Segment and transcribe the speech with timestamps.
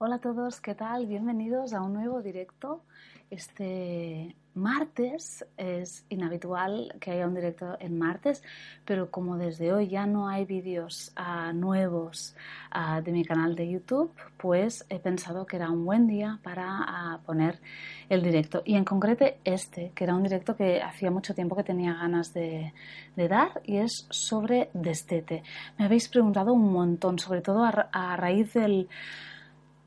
[0.00, 1.06] Hola a todos, ¿qué tal?
[1.06, 2.84] Bienvenidos a un nuevo directo.
[3.30, 8.42] Este martes es inhabitual que haya un directo en martes,
[8.84, 12.34] pero como desde hoy ya no hay vídeos uh, nuevos
[12.74, 16.80] uh, de mi canal de YouTube, pues he pensado que era un buen día para
[16.80, 17.60] uh, poner
[18.08, 18.62] el directo.
[18.64, 22.32] Y en concreto este, que era un directo que hacía mucho tiempo que tenía ganas
[22.34, 22.72] de,
[23.16, 25.42] dar y es sobre destete.
[25.76, 28.88] Me habéis preguntado un montón, sobre todo a raíz del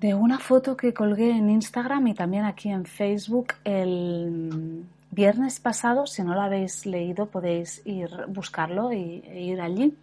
[0.01, 6.07] de una foto que colgué en Instagram y también aquí en Facebook el viernes pasado.
[6.07, 9.95] Si no lo habéis leído podéis ir buscarlo y, e ir allí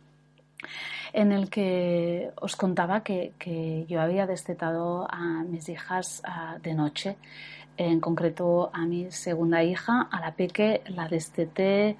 [1.13, 6.23] en el que os contaba que, yo había destetado a mis hijas
[6.63, 7.17] de noche,
[7.79, 11.97] en concreto a mi segunda hija, a la peque, la desteté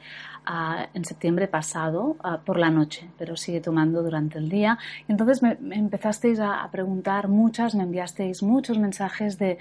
[0.95, 4.79] en septiembre pasado por la noche, pero sigue tomando durante el día.
[5.07, 9.59] entonces me, empezasteis a, preguntar muchas, me enviasteis muchos mensajes de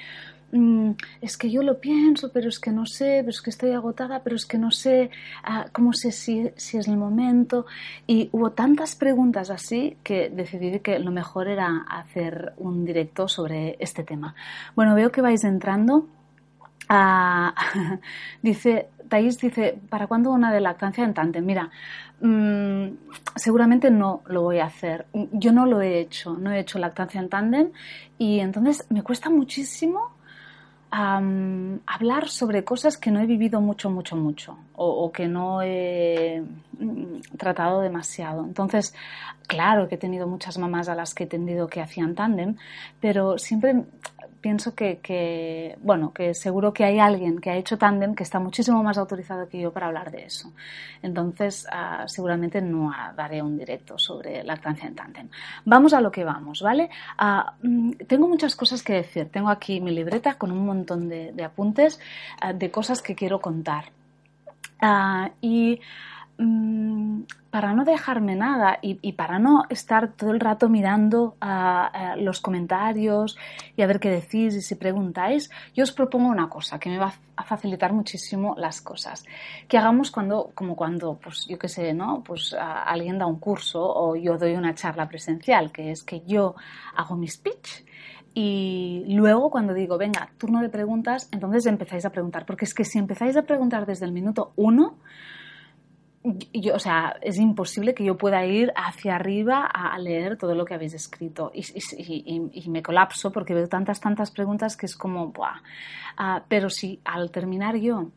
[0.51, 0.91] mm,
[1.21, 4.23] es que yo lo pienso, pero es que no sé, pero es que estoy agotada,
[4.23, 5.09] pero es que no sé
[5.47, 7.65] uh, cómo sé si, si, es el momento.
[8.05, 13.77] Y hubo tantas preguntas así que decidí que lo mejor era hacer un directo sobre
[13.79, 14.35] este tema.
[14.75, 16.07] Bueno, veo que vais entrando.
[16.89, 17.51] Uh,
[18.41, 21.45] dice Thais dice, ¿para cuándo una de lactancia en tándem?
[21.45, 21.69] Mira,
[22.21, 22.87] mmm,
[23.35, 25.05] seguramente no lo voy a hacer.
[25.13, 27.69] Yo no lo he hecho, no he hecho lactancia en tándem
[28.17, 30.16] y entonces me cuesta muchísimo
[30.89, 36.41] hablar sobre cosas que no he vivido mucho, mucho, mucho o, que no he
[36.79, 38.45] mm, tratado demasiado.
[38.45, 38.93] Entonces,
[39.47, 42.55] claro que he tenido muchas mamás a las que he entendido que hacían tándem,
[43.01, 43.83] pero siempre
[44.41, 48.83] pienso que, bueno, que seguro que hay alguien que ha hecho tándem que está muchísimo
[48.83, 50.51] más autorizado que yo para hablar de eso.
[51.01, 55.29] Entonces, uh, seguramente no daré un directo sobre lactancia en tándem.
[55.65, 56.89] Vamos a lo que vamos, ¿vale?
[57.19, 59.29] Uh, tengo muchas cosas que decir.
[59.29, 61.99] Tengo aquí mi libreta con un montón de, apuntes
[62.43, 63.85] uh, de cosas que quiero contar.
[65.41, 65.79] y
[66.39, 71.35] Mm, para no dejarme nada y, para no estar todo el rato mirando
[72.17, 73.35] los comentarios
[73.75, 76.99] y a ver qué decís y si preguntáis, yo os propongo una cosa que me
[76.99, 79.25] va a facilitar muchísimo las cosas.
[79.67, 82.21] Que hagamos cuando, como cuando, pues yo qué sé, ¿no?
[82.23, 86.53] Pues alguien da un curso o yo doy una charla presencial, que es que yo
[86.95, 87.85] hago mi speech
[88.35, 92.45] y luego cuando digo, venga, turno de preguntas, entonces empezáis a preguntar.
[92.45, 94.99] Porque es que si empezáis a preguntar desde el minuto uno,
[96.53, 100.65] yo, o sea, es imposible que yo pueda ir hacia arriba a leer todo lo
[100.65, 105.61] que habéis escrito y, me colapso porque veo tantas, tantas preguntas que es como, ¡buah!
[106.19, 108.11] Uh, pero si al terminar yo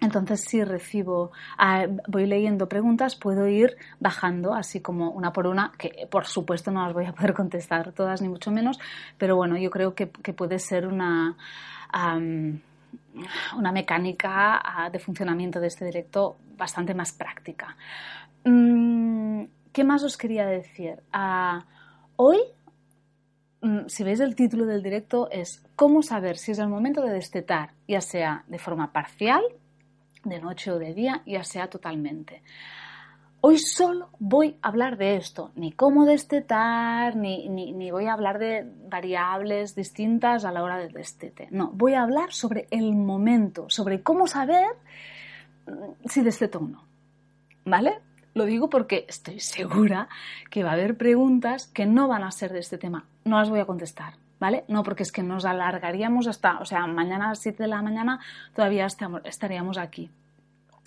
[0.00, 5.72] entonces, si recibo, uh, voy leyendo preguntas, puedo ir bajando así como una por una,
[5.76, 8.78] que por supuesto no las voy a poder contestar todas, ni mucho menos,
[9.16, 11.36] pero bueno, yo creo que, puede ser una.
[13.56, 17.76] Una mecánica ah, de funcionamiento de este directo bastante más práctica.
[18.44, 21.02] Mm, ¿Qué más os quería decir?
[21.12, 21.64] Ah,
[22.16, 22.38] hoy,
[23.60, 27.12] mm, si veis el título del directo, es cómo saber si es el momento de
[27.12, 29.42] destetar, ya sea de forma parcial,
[30.24, 32.42] de noche o de día, ya sea totalmente.
[33.40, 38.40] Hoy solo voy a hablar de esto, ni cómo destetar, ni, ni, voy a hablar
[38.40, 41.46] de variables distintas a la hora del destete.
[41.52, 44.66] No, voy a hablar sobre el momento, sobre cómo saber
[45.66, 46.84] mm, si desteto o no.
[47.64, 48.00] ¿Vale?
[48.34, 50.08] Lo digo porque estoy segura
[50.50, 53.06] que va a haber preguntas que no van a ser de este tema.
[53.24, 54.64] No las voy a contestar, ¿vale?
[54.66, 57.82] No, porque es que nos alargaríamos hasta, o sea, mañana a las 7 de la
[57.82, 58.18] mañana
[58.52, 58.88] todavía
[59.24, 60.10] estaríamos aquí.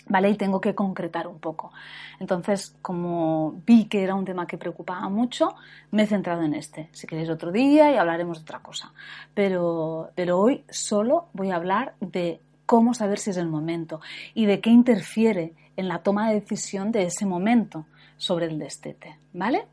[0.08, 0.30] ¿Vale?
[0.30, 1.72] Y tengo que concretar un poco.
[2.20, 5.56] Entonces, como vi que era un tema que preocupaba mucho,
[5.92, 6.90] me he centrado en este.
[6.92, 8.94] Si queréis otro día y hablaremos de otra cosa.
[9.34, 14.02] Pero, pero hoy solo voy a hablar de cómo saber si es el momento
[14.34, 17.86] y de qué interfiere en la toma de decisión de ese momento.
[18.22, 19.66] sobre el destete, ¿vale?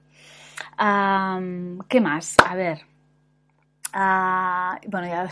[1.88, 2.34] ¿Qué más?
[2.44, 2.87] A ver.
[3.92, 5.30] Ah, bueno, ya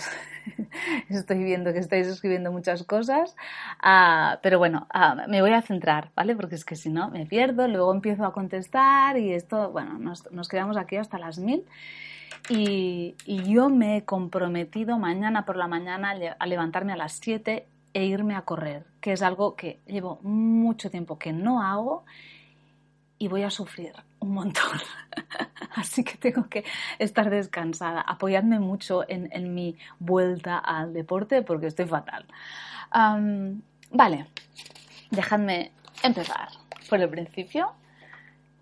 [1.11, 3.37] estoy viendo que estáis escribiendo muchas cosas,
[3.83, 6.35] ah, pero bueno, ah, me voy a centrar, ¿vale?
[6.35, 10.49] Porque es que si no me pierdo, luego empiezo a contestar y esto, bueno, nos,
[10.49, 11.65] quedamos aquí hasta las mil.
[12.49, 18.05] Y, yo me he comprometido mañana por la mañana a levantarme a las 7 e
[18.05, 22.05] irme a correr, que es algo que llevo mucho tiempo que no hago
[23.19, 24.81] y voy a sufrir un montón.
[25.75, 26.65] Así que tengo que
[26.99, 28.01] estar descansada.
[28.01, 32.27] Apoyadme mucho en, mi vuelta al deporte porque estoy fatal.
[33.91, 34.27] vale,
[35.11, 35.73] dejadme
[36.03, 36.49] empezar
[36.89, 37.73] por el principio.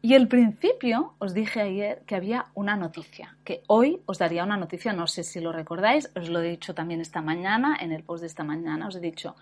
[0.02, 4.58] Y el principio os dije ayer que había una noticia, que hoy os daría una
[4.58, 8.02] noticia, no sé si lo recordáis, os lo he dicho también esta mañana, en el
[8.02, 9.34] post de esta mañana, os he dicho,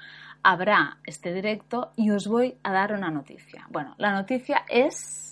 [0.44, 3.66] habrá este directo y os voy a dar una noticia.
[3.70, 5.31] Bueno, la noticia es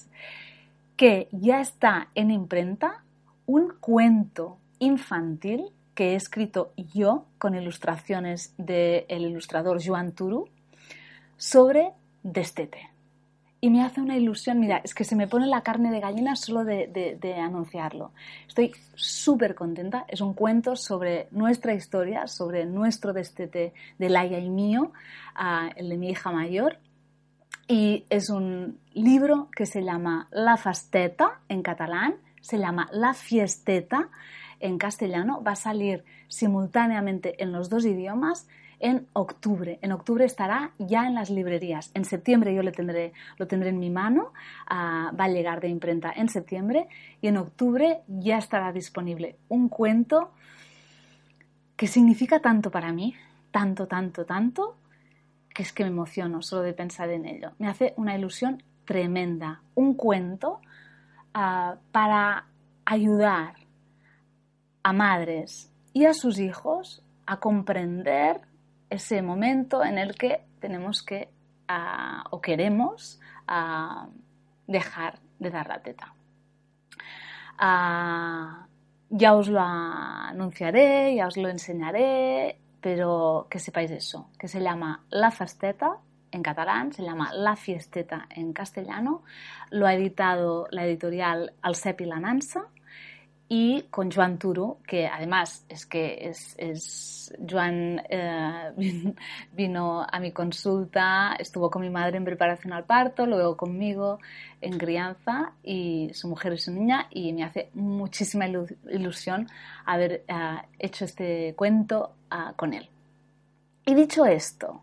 [1.00, 3.02] que ya está en imprenta
[3.47, 10.50] un cuento infantil que he escrito yo con ilustraciones del ilustrador Joan Turu
[11.38, 11.93] sobre
[12.23, 12.91] destete
[13.62, 16.37] y me hace una ilusión, mira, es que se me pone la carne de gallina
[16.37, 18.12] solo de, anunciarlo.
[18.47, 24.50] Estoy súper contenta, es un cuento sobre nuestra historia, sobre nuestro destete de Laia y
[24.50, 24.93] mío,
[25.76, 26.79] el de mi hija mayor,
[27.71, 34.09] y es un libro que se llama La Fasteta en catalán, se llama La Fiesteta
[34.59, 38.49] en castellano, va a salir simultáneamente en los dos idiomas
[38.81, 39.79] en octubre.
[39.83, 41.93] En octubre estará ya en las librerías.
[41.95, 44.33] En septiembre yo le tendré, lo tendré en mi mano,
[44.67, 46.89] ah, va a llegar de imprenta en septiembre
[47.23, 50.33] y en octubre ya estará disponible un cuento
[51.77, 53.15] que significa tanto para mí,
[53.53, 54.75] tanto, tanto, tanto,
[55.55, 57.52] que es que me emociono solo de pensar en ello.
[57.58, 59.62] Me hace una ilusión tremenda.
[59.75, 60.61] Un cuento
[61.35, 62.47] ah, para
[62.85, 63.55] ayudar
[64.82, 68.41] a madres y a sus hijos a comprender
[68.88, 71.29] ese momento en el que tenemos que
[71.69, 74.08] ah, o queremos ah,
[74.67, 76.14] dejar de dar la teta.
[79.12, 85.05] Ya os lo anunciaré, ya os lo enseñaré, pero que sepáis eso, que se llama
[85.11, 85.99] La Fasteta
[86.32, 89.23] en catalán, se llama La Fiesteta en castellano,
[89.71, 92.69] lo ha editado la editorial Alcep y la Nansa
[93.52, 99.12] y con Joan Turo, que además es que es, es Joan eh,
[99.52, 104.20] vino a mi consulta, estuvo con mi madre en preparación al parto, luego conmigo
[104.61, 109.49] en crianza y su mujer y su niña y me hace muchísima ilusión
[109.85, 112.88] haber eh, hecho este cuento uh, con él.
[113.85, 114.83] Y dicho esto,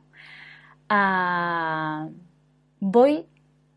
[2.82, 3.26] voy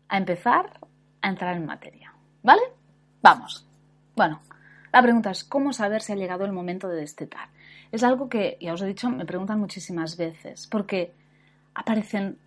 [0.09, 0.81] a empezar
[1.21, 2.63] a entrar en materia, ¿vale?
[3.21, 3.65] Vamos.
[4.17, 4.41] Bueno,
[4.91, 7.49] la pregunta es, ¿cómo saber si ha llegado el momento de destetar?
[7.91, 11.13] Es algo que, ya os he dicho, me preguntan muchísimas veces, porque
[11.73, 12.37] aparecen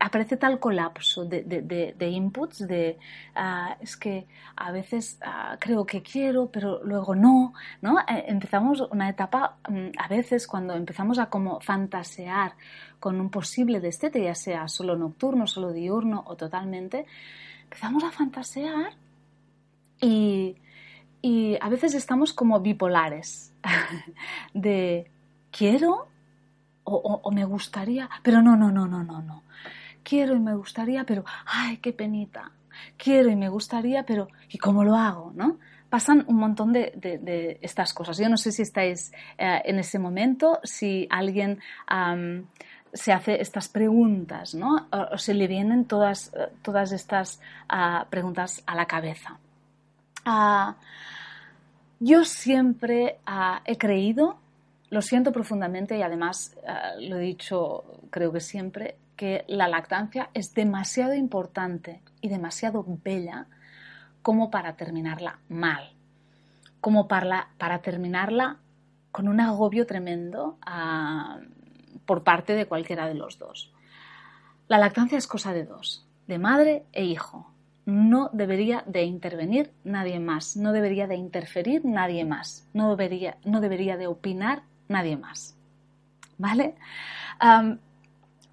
[0.00, 2.98] aparece tal colapso de, inputs, de
[3.34, 8.00] ah, es que a veces ah, creo que quiero, pero luego no, ¿no?
[8.00, 12.54] Eh, empezamos una etapa, mm, a veces cuando empezamos a como fantasear
[12.98, 17.04] con un posible destete, ya sea solo nocturno, solo diurno o totalmente,
[17.64, 18.94] empezamos a fantasear
[20.00, 20.56] y
[21.22, 23.52] y a veces estamos como bipolares,
[24.54, 25.10] de
[25.50, 26.08] quiero
[26.84, 29.44] o, me gustaría, pero no, no, no, no, no, no.
[30.02, 32.50] Quiero y me gustaría, pero ay, qué penita.
[32.96, 35.32] Quiero y me gustaría, pero ¿y cómo lo hago?
[35.34, 35.58] ¿no?
[35.88, 38.18] Pasan un montón de, estas cosas.
[38.18, 41.60] Yo no sé si estáis eh, en ese momento, si alguien
[42.92, 44.88] se hace estas preguntas, ¿no?
[44.90, 49.38] O, se le vienen todas, eh, todas estas ah, preguntas a la cabeza.
[50.24, 50.76] Ah,
[51.98, 54.38] yo siempre ah, he creído,
[54.90, 60.30] lo siento profundamente y además ah, lo he dicho creo que siempre, que la lactancia
[60.34, 63.46] es demasiado importante y demasiado bella
[64.22, 65.92] como para terminarla mal,
[66.80, 68.58] como para, para terminarla
[69.12, 70.58] con un agobio tremendo
[72.06, 73.72] por parte de cualquiera de los dos.
[74.68, 77.50] La lactancia es cosa de dos, de madre e hijo
[77.86, 83.60] no debería de intervenir nadie más, no debería de interferir nadie más, no debería, no
[83.60, 85.56] debería de opinar nadie más.
[86.38, 86.74] ¿Vale?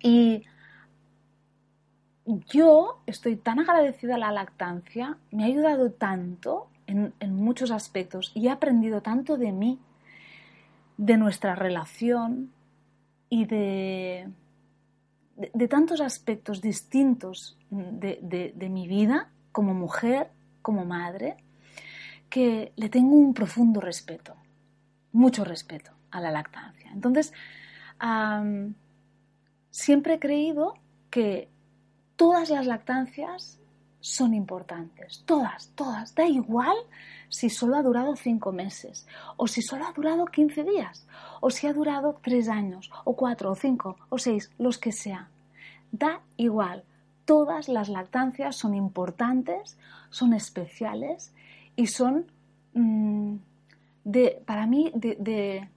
[0.02, 0.44] y
[2.26, 8.32] yo estoy tan agradecida a la lactancia, me ha ayudado tanto en, en muchos aspectos
[8.34, 9.80] y he aprendido tanto de mí,
[10.98, 12.52] de nuestra relación
[13.30, 14.30] y de
[15.38, 21.38] de, tantos aspectos distintos de, de mi vida como mujer, como madre,
[22.30, 24.36] que le tengo un profundo respeto,
[25.14, 26.92] mucho respeto a la lactancia.
[26.92, 27.34] Entonces,
[29.70, 30.74] siempre he creído
[31.10, 31.50] que
[32.16, 33.60] todas las lactancias
[34.00, 36.14] son importantes, todas, todas.
[36.16, 36.76] Da igual
[37.30, 41.06] si solo ha durado cinco meses, o si solo ha durado 15 días,
[41.42, 45.30] o si ha durado tres años, o cuatro, o cinco, o seis, los que sea.
[45.92, 46.84] Da igual.
[47.26, 49.78] Todas las lactancias son importantes,
[50.10, 51.34] son especiales
[51.76, 52.32] y son,
[52.74, 53.36] mm,
[54.06, 55.70] de, para mí, de,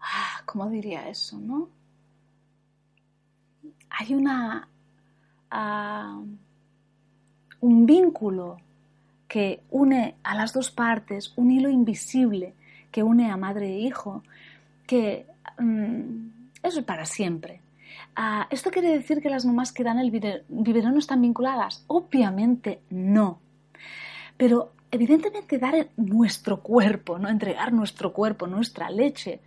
[0.00, 1.38] ah, ¿cómo diría eso?
[1.38, 1.68] ¿no?
[3.90, 4.68] Hay una,
[5.50, 6.20] ah,
[7.64, 8.58] un vínculo
[9.26, 12.52] que une a las dos partes, un hilo invisible
[12.92, 14.22] que une a madre e hijo,
[14.86, 15.24] que
[15.58, 17.62] mm, eso es para siempre.
[18.14, 21.84] Ah, ¿Esto quiere decir que las mamás que dan el biberón no están vinculadas?
[21.86, 23.40] Obviamente no.
[24.36, 27.30] Pero evidentemente dar nuestro cuerpo, ¿no?
[27.30, 29.40] entregar nuestro cuerpo, nuestra leche,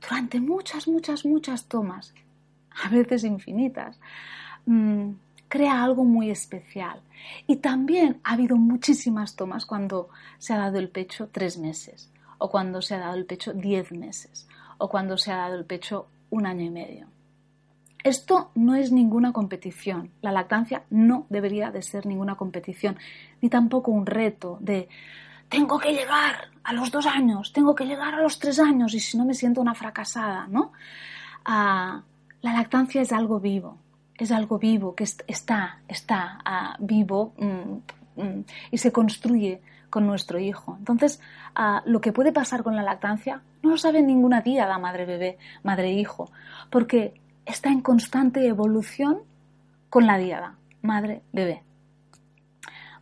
[0.00, 2.12] durante muchas, muchas, muchas tomas,
[2.84, 4.00] a veces infinitas,
[4.66, 5.10] mm,
[5.52, 7.02] crea algo muy especial.
[7.46, 12.50] Y también ha habido muchísimas tomas cuando se ha dado el pecho tres meses, o
[12.50, 16.08] cuando se ha dado el pecho diez meses, o cuando se ha dado el pecho
[16.30, 17.06] un año y medio.
[18.02, 20.10] Esto no es ninguna competición.
[20.22, 22.96] La lactancia no debería de ser ninguna competición,
[23.42, 24.88] ni tampoco un reto de
[25.50, 29.00] tengo que llegar a los dos años, tengo que llegar a los tres años y
[29.00, 30.72] si no me siento una fracasada, ¿no?
[31.44, 32.00] Ah,
[32.40, 33.81] la lactancia es algo vivo,
[34.18, 40.38] es algo vivo que está, está ah, vivo mm, mm, y se construye con nuestro
[40.38, 40.76] hijo.
[40.78, 41.20] Entonces,
[41.54, 45.04] ah, lo que puede pasar con la lactancia no lo sabe ninguna día la madre
[45.04, 46.30] bebé, madre hijo,
[46.70, 47.14] porque
[47.44, 49.18] está en constante evolución
[49.90, 51.62] con la diada, madre bebé,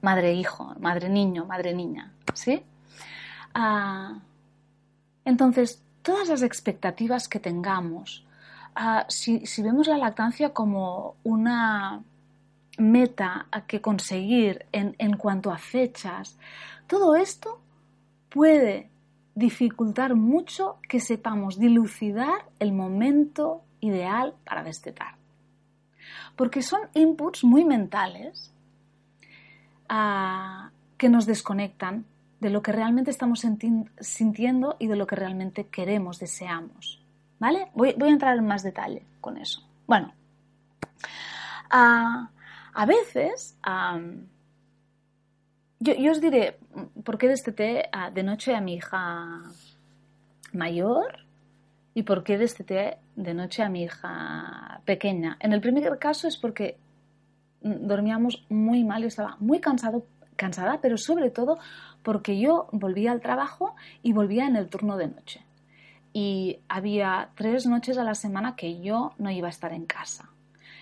[0.02, 2.62] madre hijo, madre niño, madre niña, ¿sí?
[3.54, 4.18] Ah,
[5.24, 8.24] entonces, todas las expectativas que tengamos,
[8.80, 12.02] ah, si, vemos la lactancia como una
[12.78, 16.38] meta a que conseguir en, cuanto a fechas,
[16.86, 17.60] todo esto
[18.30, 18.88] puede
[19.34, 25.16] dificultar mucho que sepamos dilucidar el momento ideal para destetar.
[26.36, 28.50] Porque son inputs muy mentales
[29.90, 32.06] ah, que nos desconectan
[32.40, 33.44] de lo que realmente estamos
[34.00, 36.99] sintiendo y de lo que realmente queremos, deseamos.
[37.40, 37.70] ¿Vale?
[37.74, 39.66] Voy, a entrar en más detalle con eso.
[39.86, 40.12] Bueno,
[41.70, 43.58] a veces,
[45.80, 46.58] yo, os diré
[47.02, 49.42] por qué desteté de noche a mi hija
[50.52, 51.20] mayor
[51.94, 55.36] y por qué desteté de noche a mi hija pequeña.
[55.40, 56.78] En el primer caso es porque
[57.62, 60.06] mm, dormíamos muy mal, yo estaba muy cansado,
[60.36, 61.58] cansada, pero sobre todo
[62.02, 65.44] porque yo volvía al trabajo y volvía en el turno de noche.
[66.12, 70.30] Y había tres noches a la semana que yo no iba a estar en casa.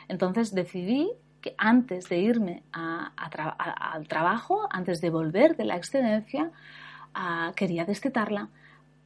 [0.08, 6.50] Entonces decidí que antes de irme al trabajo, antes de volver de la excedencia,
[7.14, 8.48] ah, quería destetarla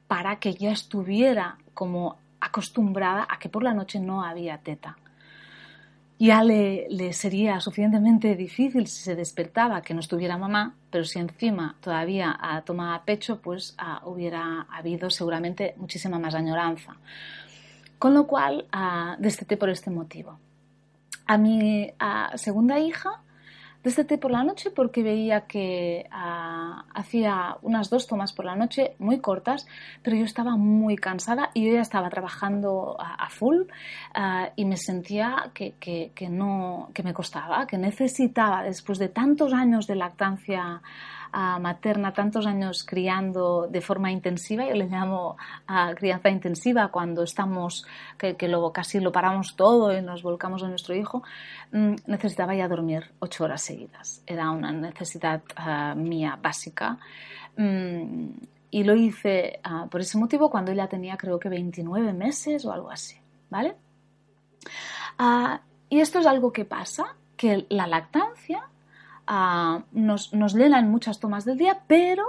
[0.07, 4.97] para que ya estuviera como acostumbrada a que por la noche no había teta.
[6.19, 11.75] Ya le, sería suficientemente difícil si se despertaba que no estuviera mamá, pero si encima
[11.81, 16.95] todavía tomaba pecho, pues ah, hubiera habido seguramente muchísima más añoranza.
[17.99, 20.39] Con lo cual, uh, desteté por este motivo.
[21.27, 21.91] A mi
[22.35, 23.22] segunda hija
[23.83, 28.95] Desde por la noche porque veía que ah, hacía unas dos tomas por la noche
[29.01, 29.67] muy cortas,
[30.03, 33.63] pero yo estaba muy cansada y yo ya estaba trabajando a, full
[34.15, 39.53] ah, y me sentía que, que, no, que me costaba, que necesitaba, después de tantos
[39.53, 40.81] años de lactancia
[41.33, 45.37] materna, tantos años criando de forma intensiva, yo le llamo
[45.67, 47.87] a crianza intensiva cuando estamos,
[48.19, 51.23] que, que luego casi lo paramos todo y nos volcamos a nuestro hijo,
[51.73, 54.23] mm, necesitaba ya dormir ocho horas seguidas.
[54.27, 56.99] Era una necesidad ah, mía básica.
[57.57, 58.29] Mm,
[58.71, 62.73] y lo hice ah, por ese motivo cuando ella tenía creo que 29 meses o
[62.73, 63.17] algo así,
[63.51, 63.77] ¿vale?
[65.19, 68.69] Ah, y esto es algo que pasa, que la lactancia
[69.27, 72.25] nos, nos en muchas tomas del día, pero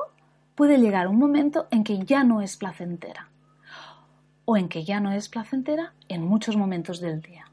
[0.55, 3.29] puede llegar un momento en que ya no es placentera
[4.45, 7.45] o en que ya no es placentera en muchos momentos del día.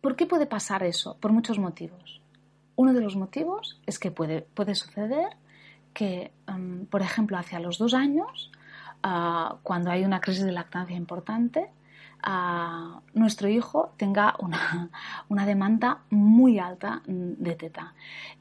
[0.00, 1.16] ¿Por qué puede pasar eso?
[1.20, 2.20] Por muchos motivos.
[2.76, 5.36] Uno de los motivos es que puede, puede suceder
[5.92, 6.32] que,
[6.90, 8.50] por ejemplo, hacia los dos años
[9.02, 11.70] ah, cuando hay una crisis de lactancia importante,
[12.22, 12.97] a
[13.28, 14.88] nuestro hijo tenga una,
[15.28, 17.92] una, demanda muy alta de teta.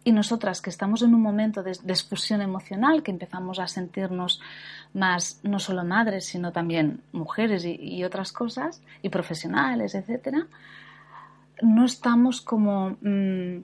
[0.05, 4.39] Y nosotras que estamos en un momento de desfusión emocional, que empezamos a sentirnos
[4.93, 10.45] más no solo madres, sino también mujeres y, otras cosas, y profesionales, etc.,
[11.61, 13.63] no estamos como mm,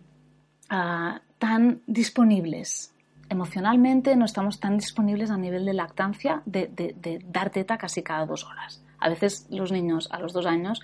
[0.72, 2.94] ah, tan disponibles
[3.30, 8.26] emocionalmente, no estamos tan disponibles a nivel de lactancia de, de dar teta casi cada
[8.26, 8.83] dos horas.
[9.04, 10.82] A veces los niños a los dos años,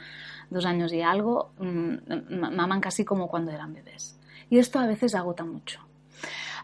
[0.49, 4.19] dos años y algo, mm, maman casi como cuando eran bebés.
[4.49, 5.79] Y esto a veces agota mucho.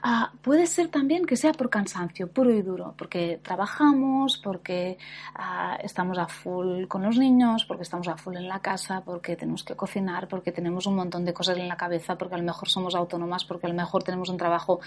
[0.08, 5.00] Ah, puede ser también que sea por cansancio puro y duro, porque trabajamos, porque
[5.34, 9.36] ah, estamos a full con los niños, porque estamos a full en la casa, porque
[9.36, 12.44] tenemos que cocinar, porque tenemos un montón de cosas en la cabeza, porque a lo
[12.44, 14.80] mejor somos autónomas, porque a lo mejor tenemos un trabajo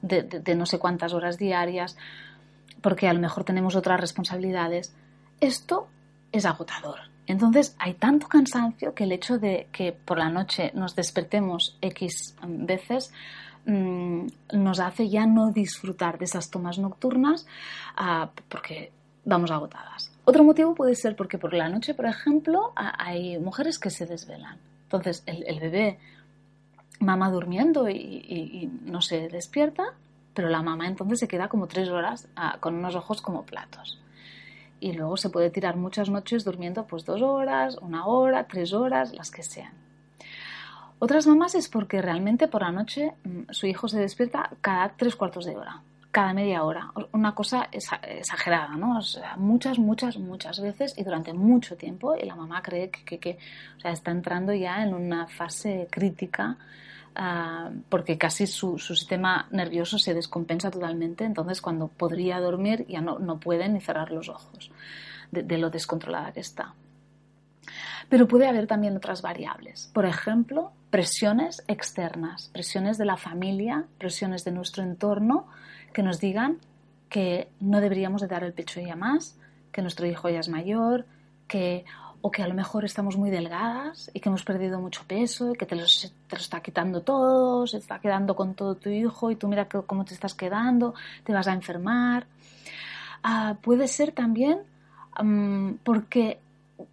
[0.00, 1.98] de, de no sé cuántas horas diarias,
[2.80, 4.94] porque a lo mejor tenemos otras responsabilidades.
[5.40, 5.88] Esto
[6.32, 6.98] es agotador.
[7.26, 12.34] Entonces hay tanto cansancio que el hecho de que por la noche nos despertemos X
[12.42, 13.12] veces
[13.66, 17.46] mm, nos hace ya no disfrutar de esas tomas nocturnas
[17.96, 18.90] ah, porque
[19.24, 20.10] vamos agotadas.
[20.24, 24.58] Otro motivo puede ser porque por la noche, por ejemplo, hay mujeres que se desvelan.
[24.84, 25.98] Entonces el, bebé
[27.00, 29.94] mama durmiendo y, no se despierta,
[30.34, 34.02] pero la mamá entonces se queda como tres horas ah, con unos ojos como platos
[34.82, 39.14] y luego se puede tirar muchas noches durmiendo pues dos horas, una hora, tres horas,
[39.14, 39.72] las que sean.
[40.98, 45.14] Otras mamás es porque realmente por la noche mm, su hijo se despierta cada tres
[45.14, 46.90] cuartos de hora, cada media hora.
[47.12, 48.98] Una cosa exagerada, ¿no?
[49.36, 53.38] Muchas, muchas, muchas veces y durante mucho tiempo y la mamá cree que, que,
[53.76, 56.58] o sea, está entrando ya en una fase crítica
[57.14, 63.18] Ah, porque casi su, sistema nervioso se descompensa totalmente, entonces cuando podría dormir ya no,
[63.18, 64.70] no puede ni cerrar los ojos
[65.30, 66.74] de, lo descontrolada que está.
[68.08, 74.44] Pero puede haber también otras variables, por ejemplo, presiones externas, presiones de la familia, presiones
[74.44, 75.48] de nuestro entorno
[75.92, 76.58] que nos digan
[77.10, 79.38] que no deberíamos de dar el pecho ya más,
[79.70, 81.04] que nuestro hijo ya es mayor,
[81.46, 81.84] que
[82.22, 85.56] o que a lo mejor estamos muy delgadas y que hemos perdido mucho peso y
[85.56, 89.48] que te lo, está quitando todo, se está quedando con todo tu hijo y tú
[89.48, 92.26] mira cómo te estás quedando, te vas a enfermar.
[93.24, 94.60] Ah, puede ser también
[95.82, 96.38] porque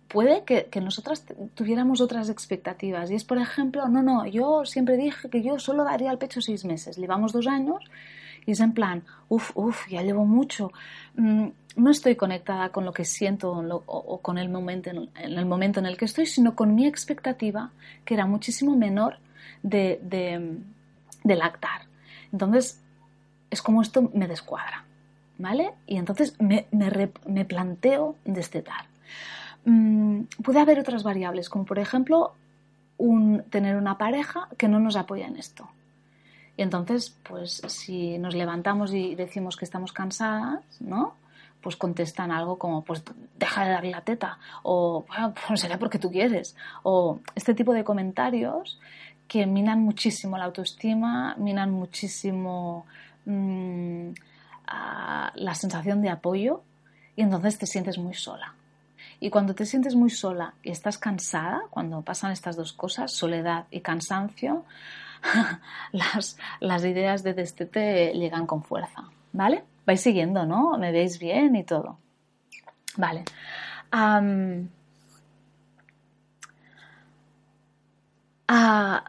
[0.07, 4.97] puede que, que, nosotras tuviéramos otras expectativas y es, por ejemplo, no, no, yo siempre
[4.97, 7.85] dije que yo solo daría el pecho seis meses, llevamos dos años
[8.45, 10.71] y es en plan, uff, uff, ya llevo mucho.
[11.15, 15.79] Mm, no estoy conectada con lo que siento o, con el momento en, el momento
[15.79, 17.71] en el que estoy, sino con mi expectativa,
[18.05, 19.17] que era muchísimo menor
[19.63, 21.81] de, de, lactar.
[22.31, 22.81] Entonces,
[23.49, 24.85] es como esto me descuadra,
[25.37, 25.71] ¿vale?
[25.87, 28.85] Y entonces me, me, planteo destetar.
[29.65, 32.33] Mm, puede haber otras variables, como por ejemplo
[33.49, 35.69] tener una pareja que no nos apoya en esto.
[36.57, 41.15] Y entonces, pues si nos levantamos y decimos que estamos cansadas, ¿no?
[41.61, 43.03] Pues contestan algo como, pues
[43.37, 47.73] deja de darle la teta, o bueno, pues será porque tú quieres, o este tipo
[47.73, 48.79] de comentarios
[49.27, 52.85] que minan muchísimo la autoestima, minan muchísimo
[53.25, 54.09] mm,
[55.35, 56.63] la sensación de apoyo
[57.15, 58.53] y entonces te sientes muy sola.
[59.19, 63.65] Y cuando te sientes muy sola y estás cansada, cuando pasan estas dos cosas, soledad
[63.69, 64.63] y cansancio,
[65.91, 69.63] las, las ideas de destete llegan con fuerza, ¿vale?
[69.89, 70.77] Vais siguiendo, ¿no?
[70.77, 71.97] Me veis bien y todo.
[72.95, 73.23] Vale.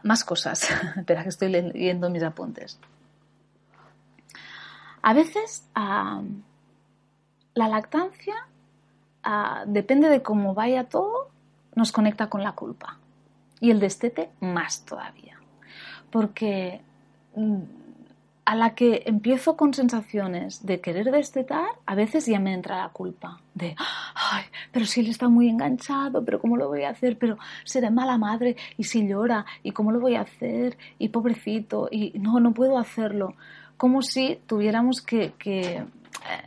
[0.03, 0.71] más cosas.
[0.97, 2.79] Espera que estoy leyendo mis apuntes.
[5.03, 6.23] A veces la
[7.67, 8.47] lactancia,
[9.67, 11.29] depende de cómo vaya todo,
[11.75, 12.97] nos conecta con la culpa.
[13.59, 15.37] Y el destete más todavía
[16.11, 16.81] porque
[17.35, 17.61] mm,
[18.45, 22.89] a la que empiezo con sensaciones de querer destetar, a veces ya me entra la
[22.89, 23.75] culpa de,
[24.15, 27.17] ay, pero si él está muy enganchado, pero ¿cómo lo voy a hacer?
[27.17, 30.77] Pero seré mala madre y si llora, ¿y cómo lo voy a hacer?
[30.97, 33.35] Y pobrecito, y no, no puedo hacerlo.
[33.77, 35.83] Como si tuviéramos que, que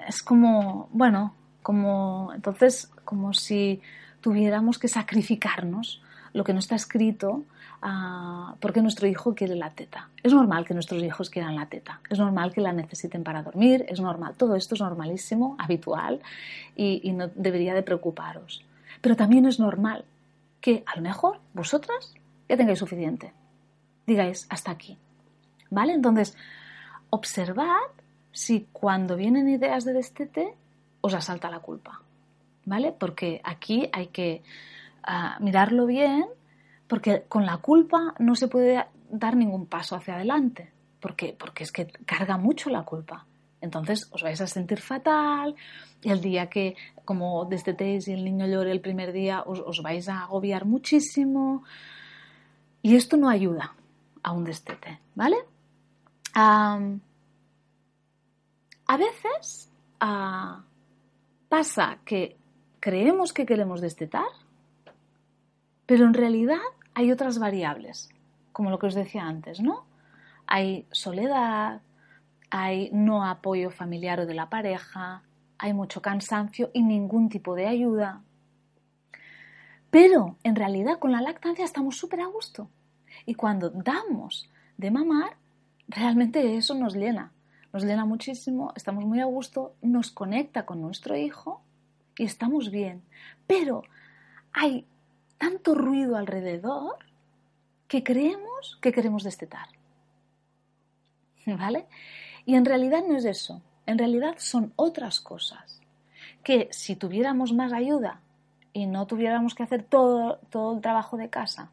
[0.08, 3.80] es como, bueno, como, entonces, como si
[4.20, 6.02] tuviéramos que sacrificarnos
[6.34, 7.44] lo que no está escrito
[8.60, 10.08] porque nuestro hijo quiere la teta.
[10.22, 13.84] Es normal que nuestros hijos quieran la teta, es normal que la necesiten para dormir,
[13.88, 16.20] es normal, todo esto es normalísimo, habitual
[16.76, 18.64] y, no debería de preocuparos.
[19.00, 20.04] Pero también es normal
[20.60, 22.14] que a lo mejor vosotras
[22.48, 23.32] ya tengáis suficiente.
[24.06, 24.96] Digáis hasta aquí.
[25.70, 25.92] ¿Vale?
[25.92, 26.36] Entonces,
[27.10, 27.90] observad
[28.32, 30.54] si cuando vienen ideas de destete
[31.00, 32.00] os asalta la culpa,
[32.64, 32.92] ¿vale?
[32.92, 34.42] Porque aquí hay que
[35.04, 36.26] ah, mirarlo bien,
[36.88, 41.72] porque con la culpa no se puede dar ningún paso hacia adelante, porque, porque es
[41.72, 43.26] que carga mucho la culpa.
[43.60, 45.54] Entonces os vais a sentir fatal
[46.02, 49.80] y el día que como destetéis y el niño llore el primer día os, os
[49.80, 51.64] vais a agobiar muchísimo
[52.82, 53.74] y esto no ayuda
[54.22, 55.36] a un destete, ¿vale?
[56.34, 56.78] a
[58.96, 59.70] veces
[61.48, 62.36] pasa que
[62.80, 64.26] creemos que queremos destetar,
[65.86, 66.60] pero en realidad
[66.94, 68.08] hay otras variables,
[68.52, 69.84] como lo que os decía antes, ¿no?
[70.46, 71.82] Hay soledad,
[72.50, 75.22] hay no apoyo familiar o de la pareja,
[75.58, 78.22] hay mucho cansancio y ningún tipo de ayuda.
[79.90, 82.68] Pero en realidad con la lactancia estamos súper a gusto.
[83.26, 85.36] Y cuando damos de mamar,
[85.88, 87.32] realmente eso nos llena.
[87.72, 91.60] Nos llena muchísimo, estamos muy a gusto, nos conecta con nuestro hijo
[92.16, 93.02] y estamos bien.
[93.46, 93.82] Pero
[94.52, 94.86] hay
[95.44, 96.96] tanto ruido alrededor
[97.86, 99.68] que creemos que queremos destetar.
[101.46, 101.86] ¿Vale?
[102.46, 105.82] Y en realidad no es eso, en realidad son otras cosas.
[106.42, 108.20] Que si tuviéramos más ayuda
[108.72, 111.70] y no tuviéramos que hacer todo, todo el trabajo de casa,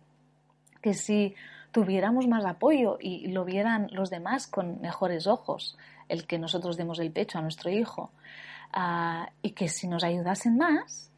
[0.82, 1.34] que si
[1.72, 5.78] tuviéramos más apoyo y lo vieran los demás con mejores ojos,
[6.10, 8.12] el que nosotros demos el pecho a nuestro hijo,
[8.74, 11.11] ah, y que si nos ayudasen más,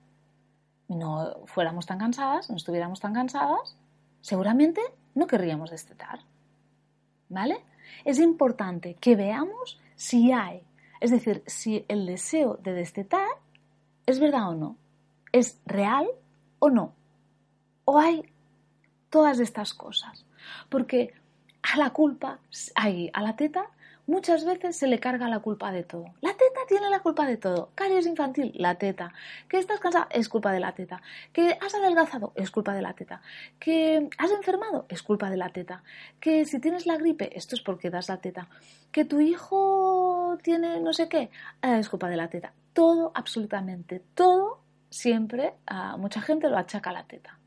[0.87, 3.75] no fuéramos tan cansadas, no estuviéramos tan cansadas,
[4.21, 4.81] seguramente
[5.15, 6.19] no querríamos destetar.
[7.29, 7.63] ¿Vale?
[8.05, 10.61] es importante que veamos si hay,
[10.99, 13.27] es decir, si el deseo de destetar
[14.05, 14.77] es verdad o no,
[15.31, 16.07] es real
[16.59, 16.93] o no,
[17.85, 18.23] o hay
[19.09, 20.25] todas estas cosas,
[20.69, 21.13] porque
[21.61, 22.39] a la culpa,
[22.75, 23.67] a la teta
[24.07, 26.05] muchas veces se le carga la culpa de todo.
[26.21, 27.71] La teta tiene la culpa de todo.
[27.75, 29.13] Caries infantil, la teta.
[29.47, 31.01] Que estás cansada, es culpa de la teta.
[31.31, 33.21] Que has adelgazado, es culpa de la teta.
[33.59, 35.83] Que has enfermado, es culpa de la teta.
[36.19, 38.49] Que si tienes la gripe, esto es porque das la teta.
[38.91, 41.29] Que tu hijo tiene no sé qué,
[41.61, 42.53] eh, es culpa de la teta.
[42.73, 47.39] Todo, absolutamente todo, siempre a mucha gente lo achaca a la teta.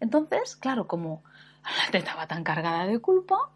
[0.00, 1.24] Entonces, claro, como
[1.64, 3.50] la teta va tan cargada de culpa,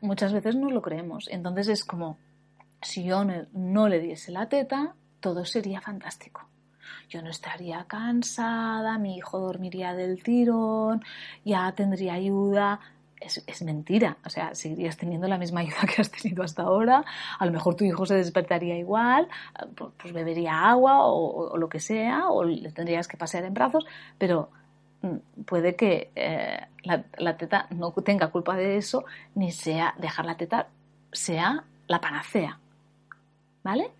[0.00, 1.28] muchas veces no lo creemos.
[1.30, 2.18] Entonces es como,
[2.82, 6.48] si yo no, le diese la teta, todo sería fantástico.
[7.08, 11.02] Yo no estaría cansada, mi hijo dormiría del tirón,
[11.44, 12.80] ya tendría ayuda.
[13.20, 17.04] Es, mentira, o sea, seguirías teniendo la misma ayuda que has tenido hasta ahora,
[17.38, 19.28] a lo mejor tu hijo se despertaría igual,
[19.76, 23.84] pues bebería agua o, o lo que sea, o le tendrías que pasear en brazos,
[24.16, 24.50] pero
[25.44, 30.68] puede que eh, la, teta no tenga culpa de eso, ni sea dejar la teta
[31.12, 32.58] sea la panacea.
[33.62, 33.90] ¿Vale?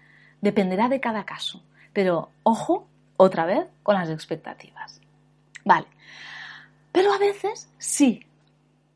[0.41, 1.63] Dependerá de cada caso.
[1.93, 2.87] Pero ojo,
[3.17, 5.01] otra vez, con las expectativas.
[5.65, 5.87] Vale.
[6.93, 8.25] Pero a veces sí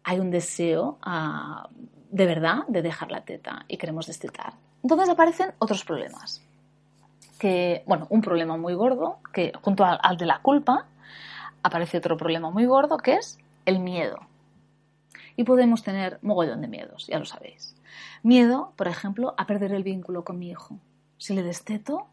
[0.05, 1.69] hay un deseo ah,
[2.11, 4.55] de verdad de dejar la teta y queremos destetar.
[4.83, 6.43] Entonces aparecen otros problemas.
[7.39, 10.87] Que, bueno, un problema muy gordo, que junto al de la culpa,
[11.65, 14.21] aparece otro problema muy gordo que es el miedo.
[15.35, 17.75] Y podemos tener mogollón de miedos, ya lo sabéis.
[18.23, 20.79] Miedo, por ejemplo, a perder el vínculo con mi hijo.
[21.17, 22.07] Si le desteto,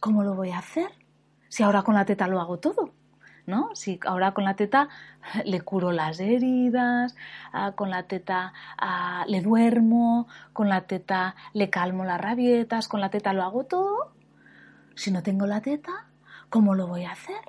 [0.00, 0.90] ¿cómo lo voy a hacer?
[1.48, 2.90] Si ahora con la teta lo hago todo,
[3.46, 3.70] ¿no?
[3.74, 4.88] Si ahora con la teta
[5.44, 7.16] le curo las heridas,
[7.52, 13.00] ah, con la teta ah, le duermo, con la teta le calmo las rabietas, con
[13.00, 14.12] la teta lo hago todo.
[14.94, 16.06] Si no tengo la teta,
[16.54, 17.40] ¿Cómo lo voy a hacer?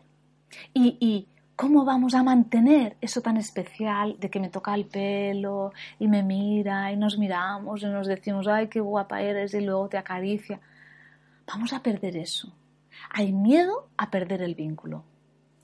[0.74, 6.08] Y, cómo vamos a mantener eso tan especial de que me toca el pelo y
[6.08, 10.00] me mira y nos miramos y nos decimos, ay, qué guapa eres y luego te
[10.00, 10.60] acaricia.
[11.46, 12.52] Vamos a perder eso.
[13.12, 15.04] Hay miedo a perder el vínculo.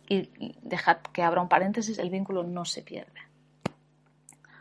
[0.08, 0.30] Y
[0.62, 3.22] dejad que abra un paréntesis, el vínculo no se pierde.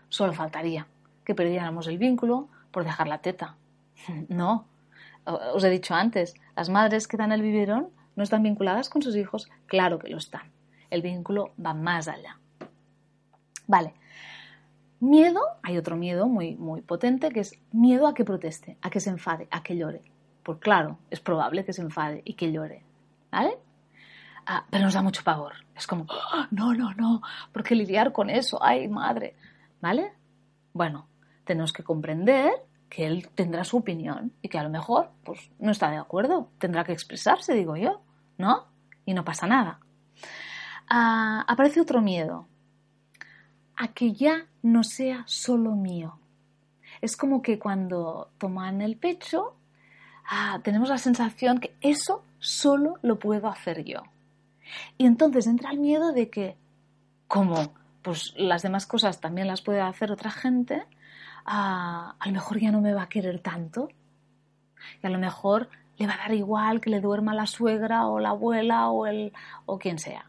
[0.09, 0.87] Solo faltaría
[1.23, 3.57] que perdiéramos el vínculo por dejar la teta.
[4.31, 4.65] No.
[5.27, 9.17] Os he dicho antes, las madres que dan el biberón ¿No están vinculadas con sus
[9.17, 9.49] hijos?
[9.65, 10.53] Claro que lo están.
[10.91, 12.39] El vínculo va más allá.
[13.67, 13.95] Vale.
[15.01, 19.01] Miedo, hay otro miedo muy, muy potente que es miedo a que proteste, a que
[19.01, 20.03] se enfade, a que llore.
[20.43, 22.85] Pues claro, es probable que se enfade y que llore.
[23.33, 23.57] ¿Vale?
[24.45, 25.55] Ah, pero nos da mucho pavor.
[25.75, 26.47] Es como, ¡Ah!
[26.51, 28.63] no, no, no, ¿por qué lidiar con eso?
[28.63, 29.35] ¡Ay, madre!
[29.81, 30.13] ¿Vale?
[30.75, 31.09] Bueno,
[31.45, 32.53] tenemos que comprender
[32.91, 36.51] que él tendrá su opinión y que a lo mejor pues, no está de acuerdo.
[36.59, 38.03] Tendrá que expresarse, digo yo.
[38.41, 38.67] ¿No?
[39.05, 39.81] Y no pasa nada.
[40.89, 42.49] Ah, aparece otro miedo,
[43.77, 46.19] a que ya no sea solo mío.
[47.01, 49.55] Es como que cuando toman el pecho,
[50.29, 54.03] ah, tenemos la sensación que eso solo lo puedo hacer yo.
[54.99, 56.57] Y entonces entra el miedo de que,
[57.29, 57.73] como
[58.03, 60.85] pues las demás cosas también las puede hacer otra gente,
[61.45, 63.89] ah, a lo mejor ya no me va a querer tanto.
[65.03, 65.69] Y a lo mejor
[66.01, 69.35] le va a dar igual que le duerma la suegra o la abuela o, el,
[69.67, 70.25] o quien sea.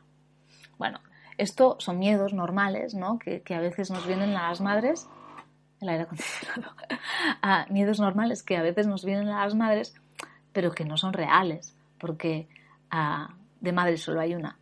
[0.78, 1.00] Bueno,
[1.38, 3.18] esto son miedos normales, ¿no?
[3.18, 5.08] Que, a veces nos vienen a las madres,
[5.80, 6.76] el aire acondicionado,
[7.42, 9.96] ah, miedos normales que a veces nos vienen a las madres,
[10.52, 12.50] pero que no son reales, porque
[12.90, 14.58] ah, de madre solo hay una.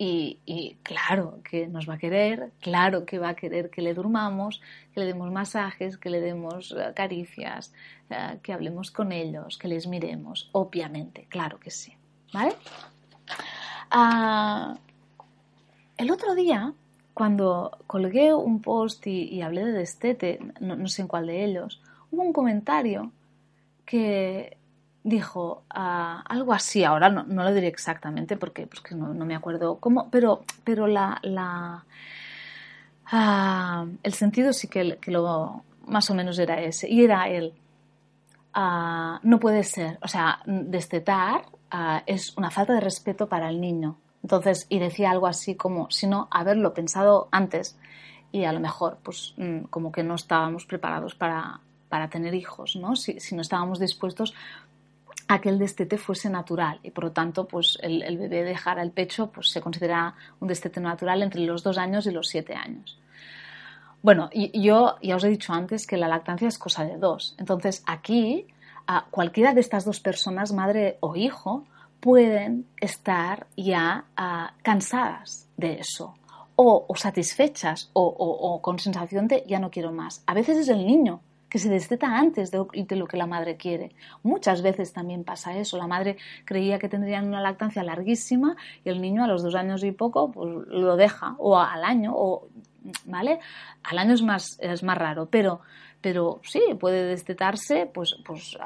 [0.00, 4.62] Y, claro que nos va a querer, claro que va a querer que le durmamos,
[4.94, 7.72] que le demos masajes, que le demos eh, caricias,
[8.08, 11.92] eh, que hablemos con ellos, que les miremos, obviamente, claro que sí.
[12.32, 12.54] ¿Vale?
[13.90, 14.76] Ah,
[15.96, 16.72] el otro día,
[17.12, 21.82] cuando colgué un post y, hablé de destete, no sé en cuál de ellos,
[22.12, 23.10] hubo un comentario
[23.84, 24.57] que
[25.08, 30.42] dijo ah, algo así, ahora no, lo diré exactamente porque, no, me acuerdo cómo, pero,
[30.64, 31.84] pero la,
[33.06, 37.54] ah, el sentido sí que, lo más o menos era ese, y era él.
[38.54, 41.42] Ah, no puede ser, o sea, destetar
[42.06, 43.98] es una falta de respeto para el niño.
[44.22, 47.78] Entonces, y decía algo así como, si no, haberlo pensado antes
[48.32, 52.76] y a lo mejor, pues, mm, como que no estábamos preparados para, para tener hijos,
[52.76, 52.96] ¿no?
[52.96, 54.34] Si, si no estábamos dispuestos
[55.28, 58.90] a que el destete fuese natural y por lo tanto pues el, bebé dejara el
[58.90, 62.98] pecho pues se considera un destete natural entre los dos años y los siete años.
[64.00, 67.34] Bueno, yo ya os he dicho antes que la lactancia es cosa de dos.
[67.38, 68.46] Entonces aquí
[68.86, 71.66] a cualquiera de estas dos personas, madre o hijo,
[72.00, 74.06] pueden estar ya
[74.62, 76.14] cansadas de eso
[76.56, 80.22] o, satisfechas o, o con sensación de ya no quiero más.
[80.26, 82.58] A veces es el niño que se desteta antes de,
[82.96, 83.94] lo que la madre quiere.
[84.22, 85.78] Muchas veces también pasa eso.
[85.78, 89.82] La madre creía que tendrían una lactancia larguísima y el niño a los dos años
[89.84, 92.48] y poco pues, lo deja, o al año, o,
[93.06, 93.40] ¿vale?
[93.82, 95.60] Al año es más, es más raro, pero,
[96.00, 98.56] pero sí, puede destetarse, pues, pues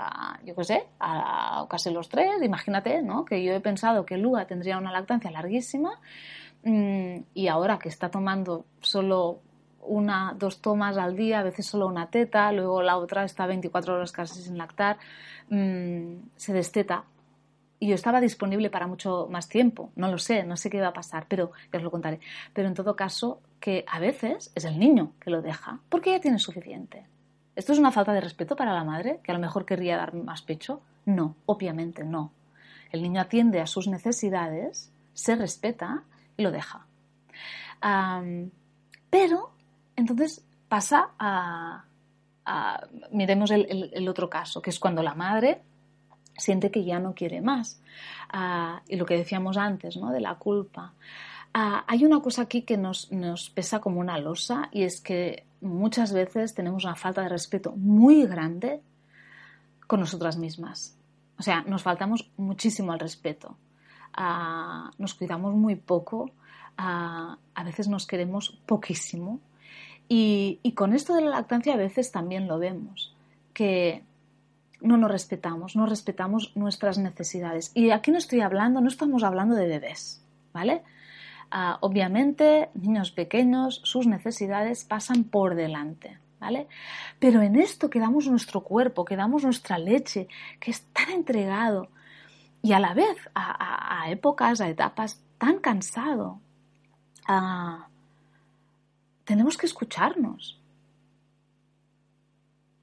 [0.44, 2.42] yo qué sé, a, casi los tres.
[2.42, 3.24] Imagínate, ¿no?
[3.24, 6.00] Que yo he pensado que Lua tendría una lactancia larguísima
[6.64, 9.40] mm, y ahora que está tomando solo
[9.82, 13.94] una, dos tomas al día, a veces solo una teta, luego la otra está 24
[13.94, 14.98] horas casi sin lactar,
[15.50, 17.04] mm, se desteta.
[17.78, 20.88] Y yo estaba disponible para mucho más tiempo, no lo sé, no sé qué va
[20.88, 22.20] a pasar, pero ya os lo contaré.
[22.52, 26.20] Pero en todo caso, que a veces es el niño que lo deja, porque ya
[26.20, 27.06] tiene suficiente.
[27.56, 30.14] ¿Esto es una falta de respeto para la madre, que a lo mejor querría dar
[30.14, 30.80] más pecho?
[31.04, 32.32] No, obviamente no.
[32.92, 36.04] El niño atiende a sus necesidades, se respeta
[36.36, 36.86] y lo deja.
[39.10, 39.50] pero
[39.96, 41.84] entonces pasa a,
[43.10, 45.62] miremos el, otro caso, que es cuando la madre
[46.36, 47.80] siente que ya no quiere más.
[48.30, 50.10] Ah, y lo que decíamos antes, ¿no?
[50.10, 50.94] De la culpa.
[51.54, 55.44] Ah, hay una cosa aquí que nos, nos, pesa como una losa y es que
[55.60, 58.80] muchas veces tenemos una falta de respeto muy grande
[59.86, 60.96] con nosotras mismas.
[61.38, 63.56] O sea, nos faltamos muchísimo al respeto.
[64.14, 66.30] Ah, nos cuidamos muy poco.
[66.78, 69.38] a veces nos queremos poquísimo
[70.08, 73.14] y, con esto de la lactancia a veces también lo vemos,
[73.54, 74.04] que
[74.80, 77.70] no nos respetamos, no respetamos nuestras necesidades.
[77.74, 80.82] Y aquí no estoy hablando, no estamos hablando de bebés, ¿vale?
[81.50, 86.66] Ah, obviamente, niños pequeños, sus necesidades pasan por delante, ¿vale?
[87.18, 91.88] Pero en esto que damos nuestro cuerpo, que damos nuestra leche, que es tan entregado
[92.62, 96.40] y a la vez a, épocas, a etapas tan cansado,
[97.26, 97.88] a
[99.24, 100.60] tenemos que escucharnos.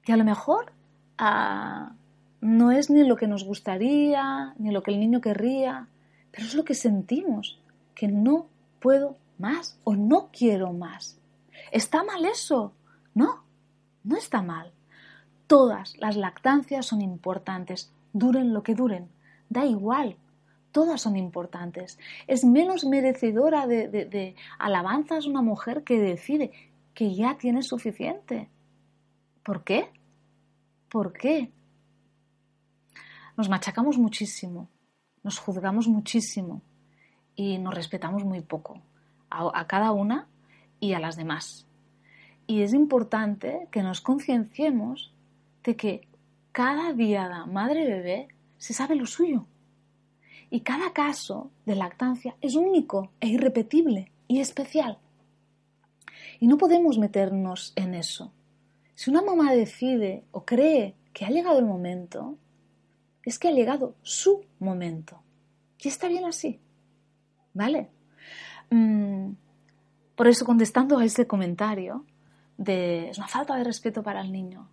[0.05, 0.73] Y a lo mejor
[1.17, 1.93] ah,
[2.41, 5.87] no es ni lo que nos gustaría, ni lo que el niño querría,
[6.31, 7.59] pero es lo que sentimos,
[7.93, 8.47] que no
[8.79, 11.17] puedo más o no quiero más.
[11.71, 12.73] ¿Está mal eso?
[13.13, 13.43] No,
[14.03, 14.71] no está mal.
[15.47, 19.09] Todas las lactancias son importantes, duren lo que duren,
[19.49, 20.15] da igual
[20.71, 21.99] todas son importantes.
[22.27, 26.51] Es menos merecedora de, alabanzas una mujer que decide
[26.93, 28.49] que ya tiene suficiente.
[29.43, 29.91] ¿Por qué?
[30.89, 31.51] ¿Por qué?
[33.37, 34.69] Nos machacamos muchísimo,
[35.23, 36.61] nos juzgamos muchísimo
[37.35, 38.81] y nos respetamos muy poco
[39.29, 40.27] a, cada una
[40.79, 41.65] y a las demás.
[42.47, 45.13] Y es importante que nos concienciemos
[45.63, 46.07] de que
[46.51, 48.27] cada día madre-bebé
[48.57, 49.45] se sabe lo suyo
[50.49, 54.97] y cada caso de lactancia es único e irrepetible y especial.
[56.39, 58.31] Y no podemos meternos en eso.
[58.95, 62.37] Si una mamá decide o cree que ha llegado el momento,
[63.23, 65.21] es que ha llegado su momento.
[65.79, 66.59] Y está bien así.
[67.53, 67.89] ¿Vale?
[68.69, 69.31] Mm,
[70.15, 72.05] por eso, contestando a ese comentario
[72.57, 74.67] de es una falta de respeto para el niño,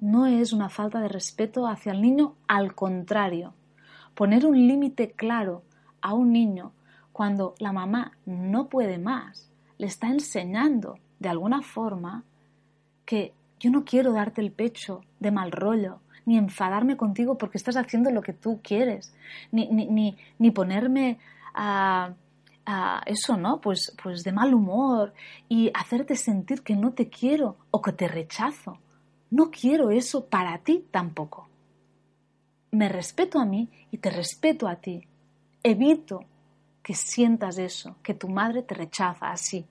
[0.00, 3.54] no es una falta de respeto hacia el niño, al contrario.
[4.14, 5.62] Poner un límite claro
[6.00, 6.72] a un niño
[7.12, 12.24] cuando la mamá no puede más, le está enseñando de alguna forma
[13.04, 17.76] que yo no quiero darte el pecho de mal rollo, ni enfadarme contigo porque estás
[17.76, 19.14] haciendo lo que tú quieres,
[19.52, 21.18] ni, ni, ni, ponerme
[21.52, 22.14] a,
[22.64, 23.60] a, eso, ¿no?
[23.60, 25.12] Pues, pues de mal humor
[25.48, 28.78] y hacerte sentir que no te quiero o que te rechazo.
[29.30, 31.49] No quiero eso para ti tampoco.
[32.72, 35.06] Me respeto a mí y te respeto a ti.
[35.62, 36.24] Evito
[36.82, 39.66] que sientas eso, que tu madre te rechaza así,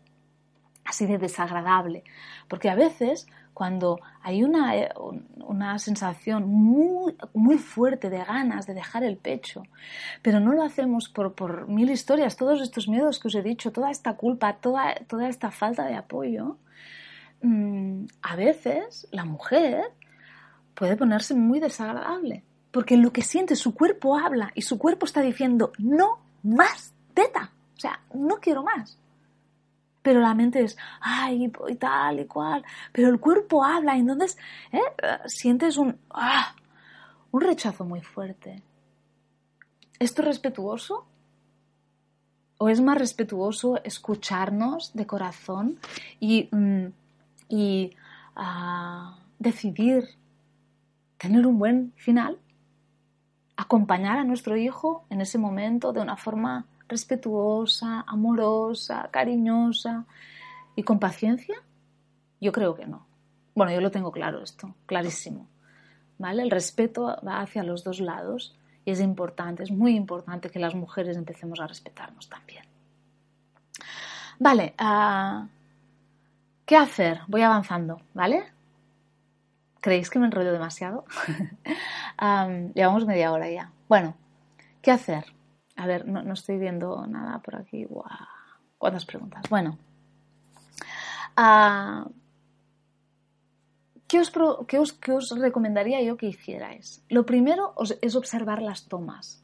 [0.86, 2.04] así de desagradable.
[2.48, 3.28] Porque a veces
[3.60, 4.90] cuando hay una, eh,
[5.46, 9.64] una, sensación muy, muy fuerte de ganas de dejar el pecho,
[10.22, 13.74] pero no lo hacemos por, por, mil historias, todos estos miedos que os he dicho,
[13.74, 16.56] toda esta culpa, toda, toda esta falta de apoyo,
[17.42, 19.92] mm, a veces la mujer
[20.74, 25.22] puede ponerse muy desagradable, porque lo que siente su cuerpo habla y su cuerpo está
[25.22, 29.00] diciendo, no más teta, o sea, no quiero más
[30.02, 34.38] pero la mente es, ay, y tal y cual, pero el cuerpo habla y entonces
[34.72, 34.82] ¿eh?
[35.28, 36.56] sientes un, ah,
[37.32, 38.64] un rechazo muy fuerte.
[40.00, 41.06] ¿Esto es respetuoso?
[42.58, 45.80] ¿O es más respetuoso escucharnos de corazón
[46.20, 46.86] y, mm,
[47.50, 47.96] y
[48.36, 50.10] ah, decidir
[51.18, 52.38] tener un buen final?
[53.62, 60.06] Acompañar a nuestro hijo en ese momento de una forma respetuosa, amorosa, cariñosa
[60.78, 61.62] y con paciencia?
[62.40, 63.06] Yo creo que no.
[63.54, 65.46] Bueno, yo lo tengo claro esto, clarísimo.
[66.18, 66.42] ¿Vale?
[66.42, 70.74] El respeto va hacia los dos lados y es importante, es muy importante que las
[70.74, 72.64] mujeres empecemos a respetarnos también.
[74.40, 75.46] Vale, uh,
[76.66, 77.20] ¿qué hacer?
[77.28, 78.54] Voy avanzando, ¿vale?
[79.82, 81.06] ¿Creéis que me enrollo demasiado?
[82.74, 83.72] llevamos media hora ya.
[83.88, 84.16] Bueno,
[84.82, 85.26] ¿qué hacer?
[85.76, 87.88] A ver, no, estoy viendo nada por aquí.
[88.78, 89.44] ¿Cuántas preguntas?
[89.50, 89.78] Bueno.
[91.38, 92.06] Ah,
[94.10, 97.06] ¿qué, os, recomendaría yo que hicierais?
[97.08, 99.42] Lo primero es observar las tomas.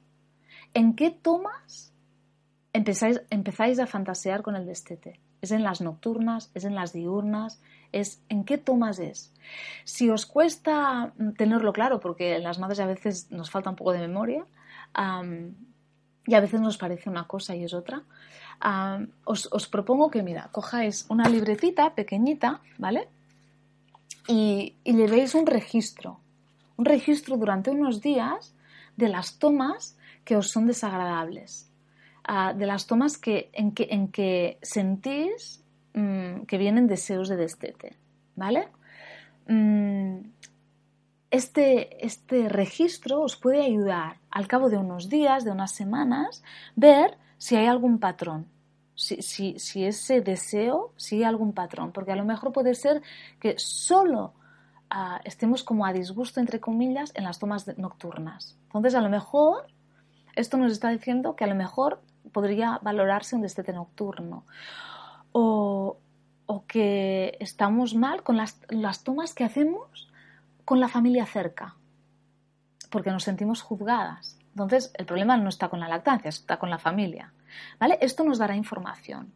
[0.73, 1.93] ¿En qué tomas
[2.73, 5.21] empezáis, empezáis a fantasear con el destete?
[5.41, 6.51] ¿Es en las nocturnas?
[6.53, 7.61] ¿Es en las diurnas?
[7.95, 9.31] ¿Es en qué tomas es?
[9.85, 13.99] Si os cuesta tenerlo claro, porque las madres a veces nos falta un poco de
[13.99, 14.45] memoria,
[16.27, 18.03] y a veces nos parece una cosa y es otra,
[19.23, 23.07] os, propongo que, mira, cojáis una libretita pequeñita, ¿vale?
[24.27, 26.19] Y, y llevéis un registro,
[26.75, 28.53] un registro durante unos días
[28.97, 31.69] de las tomas que os son desagradables,
[32.25, 35.63] ah, de las tomas que, en, que, en que sentís
[35.95, 37.97] mm, que vienen deseos de destete,
[38.35, 38.67] ¿vale?
[39.47, 40.19] Mm,
[41.31, 46.43] este, este registro os puede ayudar al cabo de unos días, de unas semanas,
[46.75, 48.47] ver si hay algún patrón,
[48.95, 49.21] si,
[49.59, 53.01] si, ese deseo sigue algún patrón, porque a lo mejor puede ser
[53.39, 54.33] que solo
[54.89, 58.57] ah, estemos como a disgusto, entre comillas, en las tomas nocturnas.
[58.67, 59.67] Entonces, a lo mejor,
[60.35, 64.45] esto nos está diciendo que a lo mejor podría valorarse un destete nocturno.
[65.37, 65.97] O,
[66.45, 70.07] o que estamos mal con las, las tomas que hacemos
[70.63, 71.75] con la familia cerca,
[72.89, 74.39] porque nos sentimos juzgadas.
[74.51, 77.33] Entonces, el problema no está con la lactancia, está con la familia.
[77.79, 77.97] ¿Vale?
[78.01, 79.33] Esto nos dará información.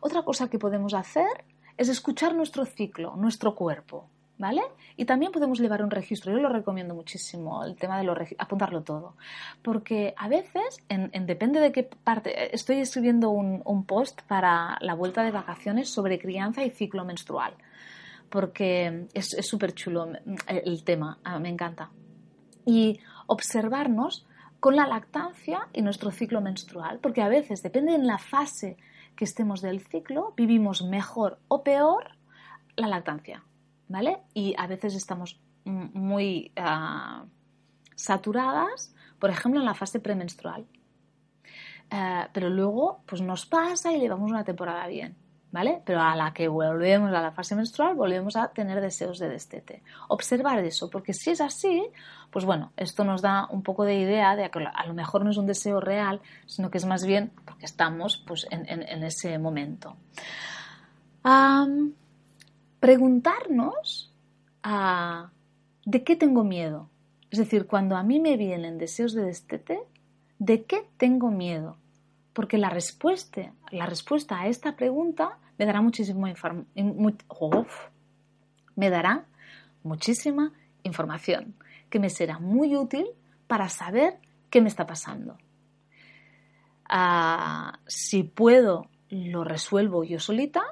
[0.00, 1.44] Otra cosa que podemos hacer
[1.76, 4.08] es escuchar nuestro ciclo, nuestro cuerpo.
[4.42, 4.62] ¿Vale?
[4.96, 6.32] Y también podemos llevar un registro.
[6.32, 9.14] Yo lo recomiendo muchísimo, el tema de lo, apuntarlo todo.
[9.62, 15.22] Porque a veces, en, depende de qué parte, estoy escribiendo un, post para la vuelta
[15.22, 17.54] de vacaciones sobre crianza y ciclo menstrual
[18.30, 20.08] porque es súper chulo
[20.48, 21.90] el tema, ah, me encanta.
[22.66, 24.26] Y observarnos
[24.58, 28.76] con la lactancia y nuestro ciclo menstrual, porque a veces, depende en la fase
[29.14, 32.16] que estemos del ciclo, vivimos mejor o peor
[32.74, 33.44] la lactancia,
[33.92, 34.22] ¿vale?
[34.34, 37.24] Y a veces estamos muy ah,
[37.94, 40.66] saturadas, por ejemplo, en la fase premenstrual.
[41.90, 45.14] Eh, pero luego, pues nos pasa y llevamos una temporada bien.
[45.52, 45.82] ¿vale?
[45.84, 49.82] Pero a la que volvemos a la fase menstrual, volvemos a tener deseos de destete.
[50.08, 51.86] Observar eso, porque si es así,
[52.30, 55.30] pues bueno, esto nos da un poco de idea de que a lo mejor no
[55.30, 59.94] es un deseo real, sino que es más bien porque estamos pues, en, ese momento.
[62.82, 64.12] Preguntarnos
[65.84, 66.90] ¿de qué tengo miedo?
[67.30, 69.78] Es decir, cuando a mí me vienen deseos de destete,
[70.40, 71.76] ¿de qué tengo miedo?
[72.32, 76.26] Porque la respuesta, la respuesta a esta pregunta me dará muchísimo
[78.74, 79.26] me dará
[79.84, 80.52] muchísima
[80.82, 81.54] información
[81.88, 83.06] que me será muy útil
[83.46, 84.18] para saber
[84.50, 85.38] qué me está pasando.
[86.88, 90.62] Ah, si puedo, lo resuelvo yo solita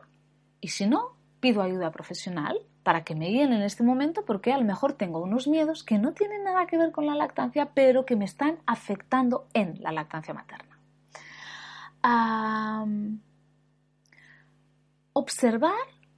[0.60, 4.58] y si no, pido ayuda profesional para que me guíen en este momento porque a
[4.58, 8.06] lo mejor tengo unos miedos que no tienen nada que ver con la lactancia, pero
[8.06, 10.78] que me están afectando en la lactancia materna.
[15.12, 15.74] observar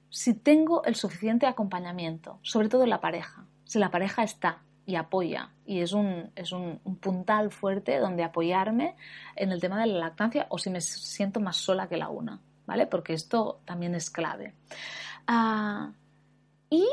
[0.09, 3.45] si tengo el suficiente acompañamiento, sobre todo en la pareja.
[3.65, 8.95] Si la pareja está y apoya y es un, es un, puntal fuerte donde apoyarme
[9.35, 12.41] en el tema de la lactancia o si me siento más sola que la una,
[12.65, 12.85] ¿vale?
[12.85, 14.53] Porque esto también es clave.
[15.27, 15.91] Ah,
[16.69, 16.85] y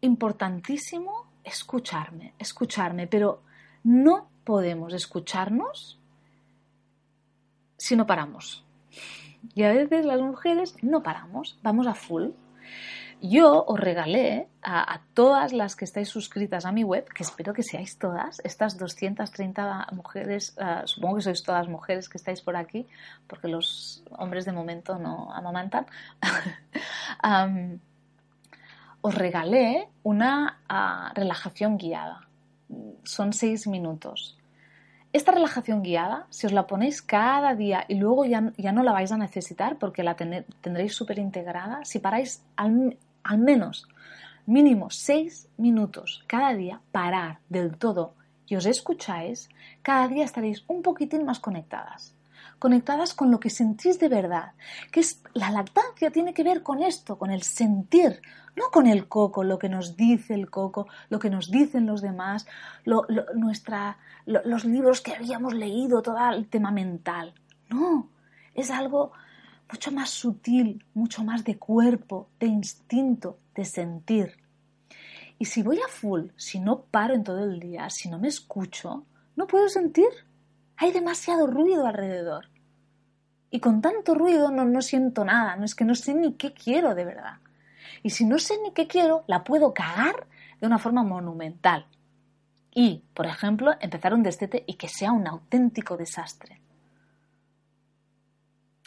[0.00, 3.42] importantísimo, escucharme, escucharme, pero
[3.84, 5.98] no podemos escucharnos
[7.76, 8.64] si no paramos.
[9.54, 12.30] Y a veces las mujeres no paramos, vamos a full.
[13.24, 17.62] Yo os regalé a, todas las que estáis suscritas a mi web, que espero que
[17.62, 22.84] seáis todas, estas 230 mujeres, eh, supongo que sois todas mujeres que estáis por aquí,
[23.28, 25.86] porque los hombres de momento no amamantan,
[29.02, 32.26] os regalé una ah, relajación guiada.
[33.04, 34.36] Son seis minutos.
[35.12, 38.90] Esta relajación guiada, si os la ponéis cada día y luego ya, ya no la
[38.90, 43.88] vais a necesitar porque la tendréis súper integrada, si paráis al, al menos
[44.46, 48.14] mínimo seis minutos cada día, parar del todo
[48.46, 49.48] y os escucháis,
[49.82, 52.14] cada día estaréis un poquitín más conectadas.
[52.58, 54.52] Conectadas con lo que sentís de verdad,
[54.90, 58.20] que es la lactancia tiene que ver con esto, con el sentir,
[58.54, 62.02] no con el coco, lo que nos dice el coco, lo que nos dicen los
[62.02, 62.46] demás,
[63.34, 63.96] nuestra,
[64.26, 67.34] los libros que habíamos leído, todo el tema mental.
[67.70, 68.10] No,
[68.54, 69.12] es algo
[69.72, 74.36] mucho más sutil, mucho más de cuerpo, de instinto, de sentir.
[75.38, 78.28] Y si voy a full, si no paro en todo el día, si no me
[78.28, 80.08] escucho, no puedo sentir.
[80.76, 82.50] Hay demasiado ruido alrededor.
[83.50, 86.52] Y con tanto ruido no, no siento nada, no es que no sé ni qué
[86.52, 87.38] quiero de verdad.
[88.02, 90.26] Y si no sé ni qué quiero, la puedo cagar
[90.60, 91.86] de una forma monumental.
[92.74, 96.61] Y, por ejemplo, empezar un destete y que sea un auténtico desastre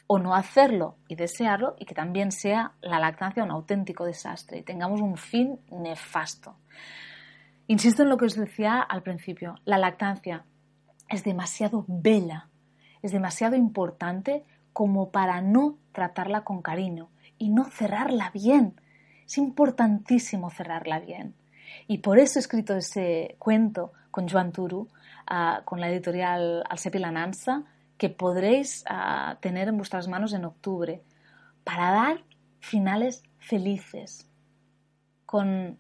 [0.08, 4.64] o no hacerlo y desearlo y que también sea la lactancia un auténtico desastre y
[4.64, 6.56] tengamos un fin nefasto.
[7.68, 10.46] Insisto en lo que os decía al principio, la lactancia
[11.10, 12.50] es demasiado bella,
[13.02, 14.44] es demasiado importante
[14.74, 18.80] como para no tratarla con cariño y no cerrarla bien.
[19.26, 21.34] Es importantísimo cerrarla bien.
[21.88, 24.88] Y por eso he escrito ese cuento con Joan Turu,
[25.28, 27.64] ah, con la editorial Alsepi La Nansa,
[27.98, 31.02] que podréis ah, tener en vuestras manos en octubre
[31.64, 32.24] para dar
[32.60, 34.30] finales felices,
[35.26, 35.78] con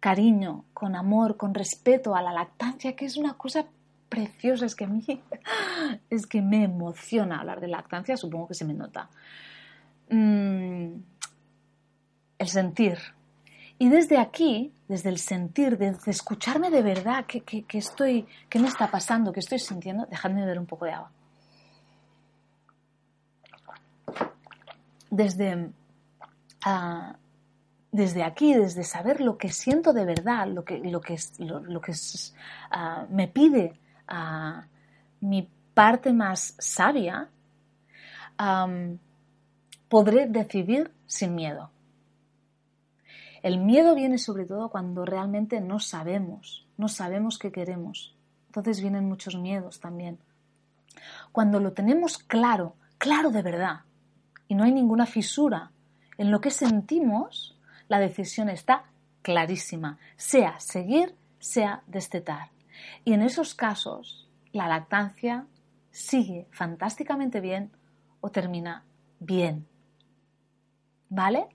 [0.00, 3.66] cariño, con amor, con respeto a la lactancia, que es una cosa
[4.08, 5.04] preciosa, es que a mí
[6.10, 9.08] es que me emociona hablar de lactancia, supongo que se me nota.
[10.08, 11.02] Mm,
[12.38, 12.98] el sentir,
[13.78, 18.90] y desde aquí, desde el sentir, desde escucharme de verdad, ¿qué, estoy, qué me está
[18.90, 20.04] pasando, qué estoy sintiendo?
[20.06, 21.12] Dejadme beber un poco de agua.
[25.08, 25.70] Desde,
[26.64, 27.14] ah,
[27.92, 31.92] desde aquí, desde saber lo que siento de verdad, lo que, lo que, lo, que
[32.72, 33.78] ah, me pide
[34.10, 34.60] uh,
[35.20, 37.28] mi parte más sabia,
[39.88, 41.70] podré decidir sin miedo.
[43.42, 48.16] El miedo viene sobre todo cuando realmente no sabemos, no sabemos qué queremos.
[48.46, 50.18] Entonces vienen muchos miedos también.
[51.32, 53.80] Cuando lo tenemos claro, claro de verdad,
[54.48, 55.70] y no hay ninguna fisura
[56.18, 57.56] en lo que sentimos,
[57.88, 58.84] la decisión está
[59.22, 62.50] clarísima, sea seguir, sea destetar.
[63.04, 65.46] Y en esos casos, la lactancia
[65.90, 67.70] sigue fantásticamente bien
[68.20, 68.84] o termina
[69.18, 69.66] bien.
[71.08, 71.46] ¿Vale?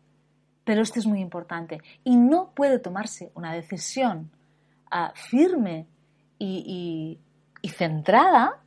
[0.66, 1.82] Pero esto es muy importante.
[2.04, 4.32] Y no puede tomarse una decisión
[4.92, 5.88] ah, firme
[6.40, 7.20] y,
[7.78, 8.60] centrada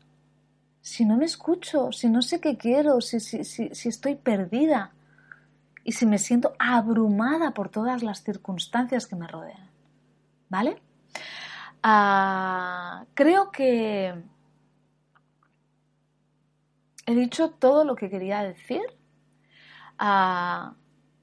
[0.81, 4.93] si no me escucho, si no sé qué quiero, si, estoy perdida
[5.85, 9.69] y si me siento abrumada por todas las circunstancias que me rodean.
[10.49, 10.81] ¿Vale?
[11.83, 14.15] Ah, creo que
[17.07, 18.83] he dicho todo lo que quería decir.
[19.99, 20.75] Ah,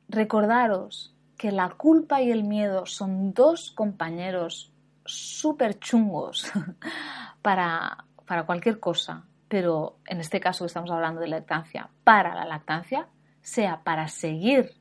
[0.08, 4.72] recordaros que la culpa y el miedo son dos compañeros
[5.06, 6.52] súper chungos
[7.42, 13.08] para, para cualquier cosa, pero en este caso estamos hablando de lactancia, para la lactancia,
[13.42, 14.74] sea para seguir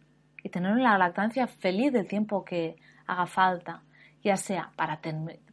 [0.42, 3.82] y tener la lactancia feliz del tiempo que haga falta,
[4.22, 5.00] ya sea para,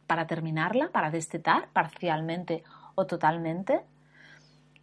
[0.06, 2.62] para terminarla, para destetar parcialmente
[2.94, 3.82] o totalmente,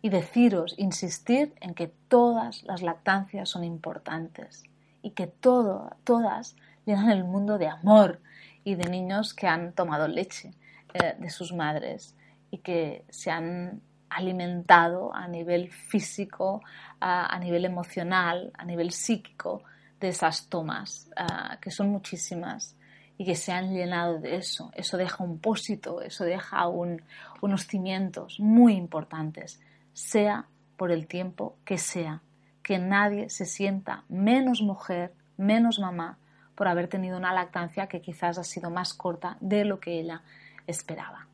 [0.01, 4.68] y deciros, insistir en que todas las lactancias son importantes
[5.01, 8.21] y que todo, todas llenan el mundo de amor
[8.63, 10.53] y de niños que han tomado leche
[10.93, 12.15] eh, de sus madres
[12.51, 16.61] y que se han alimentado a nivel físico,
[16.99, 19.63] a, nivel emocional, a nivel psíquico
[19.99, 22.75] de esas tomas, ah, que son muchísimas
[23.17, 24.71] y que se han llenado de eso.
[24.73, 29.59] Eso deja un pósito, eso deja unos cimientos muy importantes,
[29.93, 30.47] sea
[30.77, 32.21] por el tiempo que sea.
[32.69, 36.19] Que nadie se sienta menos mujer, menos mamá,
[36.53, 40.21] por haber tenido una lactancia que quizás ha sido más corta de lo que ella
[40.67, 41.25] esperaba.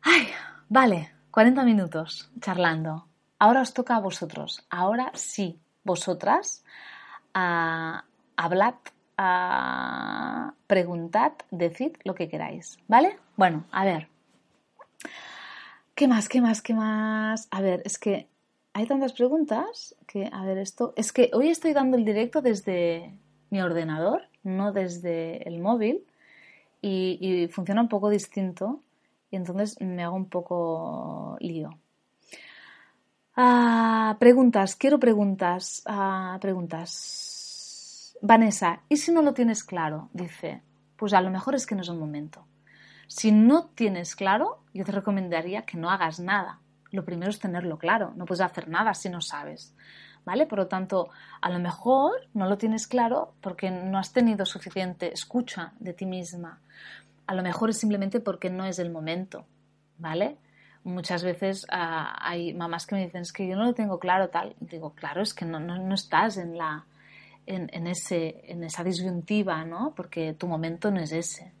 [0.00, 0.28] Ay,
[0.70, 3.08] vale, 40 minutos charlando.
[3.38, 4.64] Ahora os toca a vosotros.
[4.70, 6.64] Ahora sí, vosotras,
[7.34, 8.74] hablad
[10.66, 13.18] preguntad, decid lo que queráis, ¿vale?
[13.36, 14.08] Bueno, a ver.
[15.94, 16.26] ¿Qué más?
[16.26, 16.62] ¿Qué más?
[16.62, 17.48] ¿Qué más?
[17.50, 18.30] A ver, es que
[18.78, 20.92] hay tantas preguntas que, a ver, esto.
[20.94, 23.12] Es que hoy estoy dando el directo desde
[23.50, 26.04] mi ordenador, no desde el móvil,
[26.80, 28.80] y, funciona un poco distinto,
[29.32, 31.70] y entonces me hago un poco lío.
[33.34, 35.82] Ah, preguntas, quiero preguntas.
[35.84, 38.16] Ah, preguntas.
[38.22, 40.08] Vanessa, ¿y si no lo tienes claro?
[40.12, 40.62] Dice,
[40.94, 42.46] pues a lo mejor es que no es el momento.
[43.08, 46.60] Si no tienes claro, yo te recomendaría que no hagas nada.
[46.90, 49.74] Lo primero es tenerlo claro, no puedes hacer nada si no sabes.
[50.24, 50.46] ¿Vale?
[50.46, 51.08] Por lo tanto,
[51.40, 56.04] a lo mejor no lo tienes claro porque no has tenido suficiente escucha de ti
[56.04, 56.60] misma.
[57.26, 59.46] A lo mejor es simplemente porque no es el momento,
[59.96, 60.36] ¿vale?
[60.84, 64.28] Muchas veces ah, hay mamás que me dicen, es que yo no lo tengo claro
[64.28, 64.54] tal.
[64.60, 66.84] digo, claro, es que no, no estás en la,
[67.48, 69.94] en, ese, en esa disyuntiva, ¿no?
[69.96, 71.52] Porque tu momento no es ese.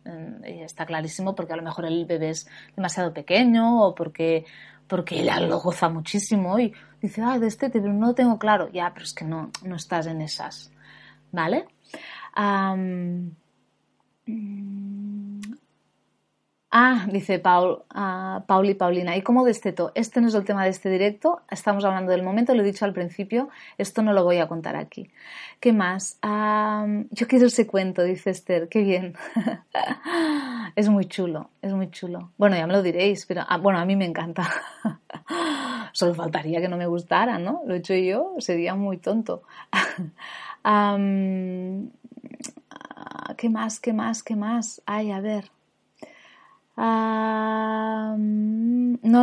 [0.44, 4.44] está clarísimo porque a lo mejor el bebé es demasiado pequeño o porque,
[4.88, 8.70] porque ella lo goza muchísimo y dice, ah, de este pero no lo tengo claro.
[8.72, 10.72] Ya, pero es que no, no estás en esas,
[11.30, 11.66] ¿vale?
[16.70, 19.16] Ah, dice Paul, uh, Paul y Paulina.
[19.16, 19.90] ¿Y cómo desteto?
[19.94, 21.40] Este no es el tema de este directo.
[21.50, 23.48] Estamos hablando del momento, lo he dicho al principio.
[23.78, 25.10] Esto no lo voy a contar aquí.
[25.60, 26.18] ¿Qué más?
[26.22, 28.68] yo quiero ese cuento, dice Esther.
[28.68, 29.14] Qué bien.
[30.76, 32.32] es muy chulo, es muy chulo.
[32.36, 34.46] Bueno, ya me lo diréis, pero ah, bueno, a mí me encanta.
[35.92, 37.62] Solo faltaría que no me gustara, ¿no?
[37.66, 39.42] Lo he hecho yo, sería muy tonto.
[43.38, 43.80] ¿Qué más?
[43.80, 44.22] ¿Qué más?
[44.22, 44.82] ¿Qué más?
[44.84, 45.50] Ay, a ver
[46.78, 48.16] no,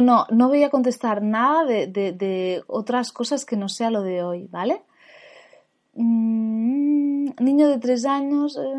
[0.02, 4.48] no, no voy a contestar nada de, otras cosas que no sea lo de hoy,
[4.52, 4.82] ¿vale?
[5.94, 8.58] Mm, niño de tres años.
[8.58, 8.74] Eh.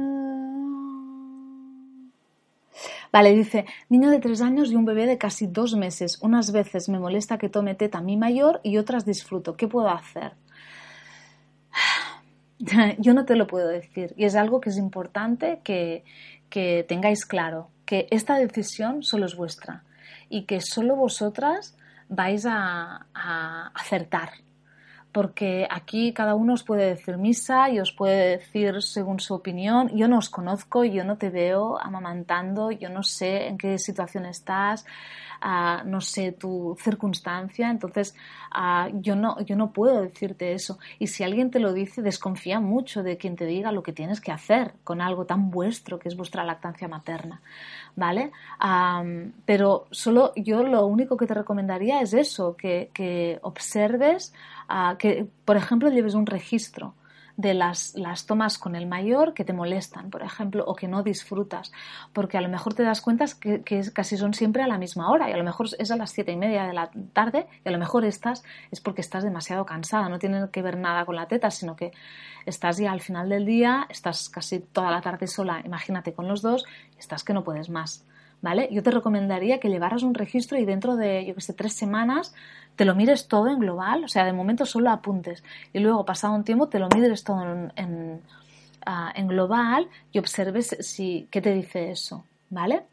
[3.11, 6.19] Vale, dice, niño de tres años y un bebé de casi dos meses.
[6.21, 9.57] Unas veces me molesta que tome teta mi mayor y otras disfruto.
[9.57, 10.33] ¿Qué puedo hacer?
[12.99, 16.05] Yo no te lo puedo decir y es algo que es importante que,
[16.51, 19.85] que tengáis claro que esta decisión solo es vuestra
[20.29, 21.77] y que solo vosotras
[22.09, 23.07] vais a,
[23.75, 24.31] acertar.
[25.17, 29.89] Porque aquí cada uno os puede decir misa y os puede decir según su opinión.
[29.97, 34.27] Yo no os conozco, yo no te veo amamantando, yo no sé en qué situación
[34.27, 34.85] estás,
[35.87, 38.15] no sé tu circunstancia, entonces
[39.01, 40.79] yo, no, yo no puedo decirte eso.
[40.99, 44.21] Y si alguien te lo dice, desconfía mucho de quien te diga lo que tienes
[44.21, 47.41] que hacer con algo tan vuestro que es vuestra lactancia materna,
[47.97, 48.31] ¿vale?
[49.45, 54.33] pero solo yo lo único que te recomendaría es eso, que, que observes,
[54.99, 56.95] que por ejemplo lleves un registro
[57.37, 61.03] de las, las tomas con el mayor que te molestan, por ejemplo, o que no
[61.03, 61.71] disfrutas,
[62.13, 65.11] porque a lo mejor te das cuenta que, que casi son siempre a la misma
[65.11, 67.69] hora y a lo mejor es a las siete y media de la tarde y
[67.69, 71.17] a lo mejor estás es porque estás demasiado cansada, no tiene que ver nada con
[71.17, 71.93] la teta, sino que
[72.47, 76.43] estás ya al final del día, estás casi toda la tarde sola, imagínate con los
[76.43, 76.65] dos,
[76.99, 78.07] estás que no puedes más.
[78.43, 78.69] ¿Vale?
[78.71, 82.35] Yo te recomendaría que llevaras un registro y dentro de, yo que sé, tres semanas
[82.77, 86.35] te lo mires todo en global, o sea, de momento solo apuntes y luego pasado
[86.35, 88.21] un tiempo te lo mires todo en,
[88.85, 92.85] ah, global y observes si, qué te dice eso, ¿vale?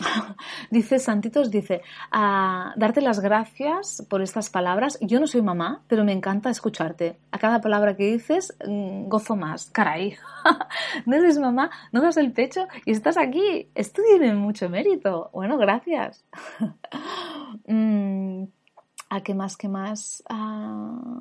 [0.70, 4.98] dice Santitos, dice, a darte las gracias por estas palabras.
[5.00, 7.18] Yo no soy mamá, pero me encanta escucharte.
[7.30, 9.70] A cada palabra que dices, mm, gozo más.
[9.70, 10.16] Caray,
[11.06, 13.68] no eres mamá, no das el pecho y estás aquí.
[13.74, 15.30] Esto tiene mucho mérito.
[15.32, 16.24] Bueno, gracias.
[17.66, 18.44] Mm,
[19.08, 20.22] ¿A qué más, qué más?
[20.28, 21.20] Ah,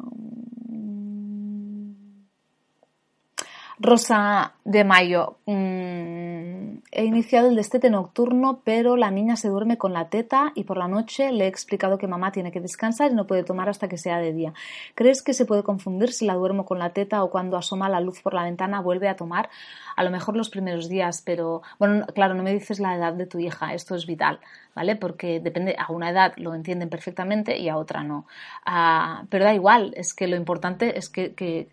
[3.81, 5.37] Rosa de Mayo.
[5.45, 10.65] Mm, he iniciado el destete nocturno, pero la niña se duerme con la teta y
[10.65, 13.69] por la noche le he explicado que mamá tiene que descansar y no puede tomar
[13.69, 14.53] hasta que sea de día.
[14.95, 18.01] ¿Crees que se puede confundir si la duermo con la teta o cuando asoma la
[18.01, 19.49] luz por la ventana vuelve a tomar?
[19.95, 23.27] A lo mejor los primeros días, pero bueno, claro, no me dices la edad de
[23.27, 24.39] tu hija, esto es vital.
[24.79, 24.95] ¿Vale?
[24.95, 28.25] Porque depende, a una edad lo entienden perfectamente y a otra no.
[28.65, 31.67] Ah, pero da igual, es que lo importante es que,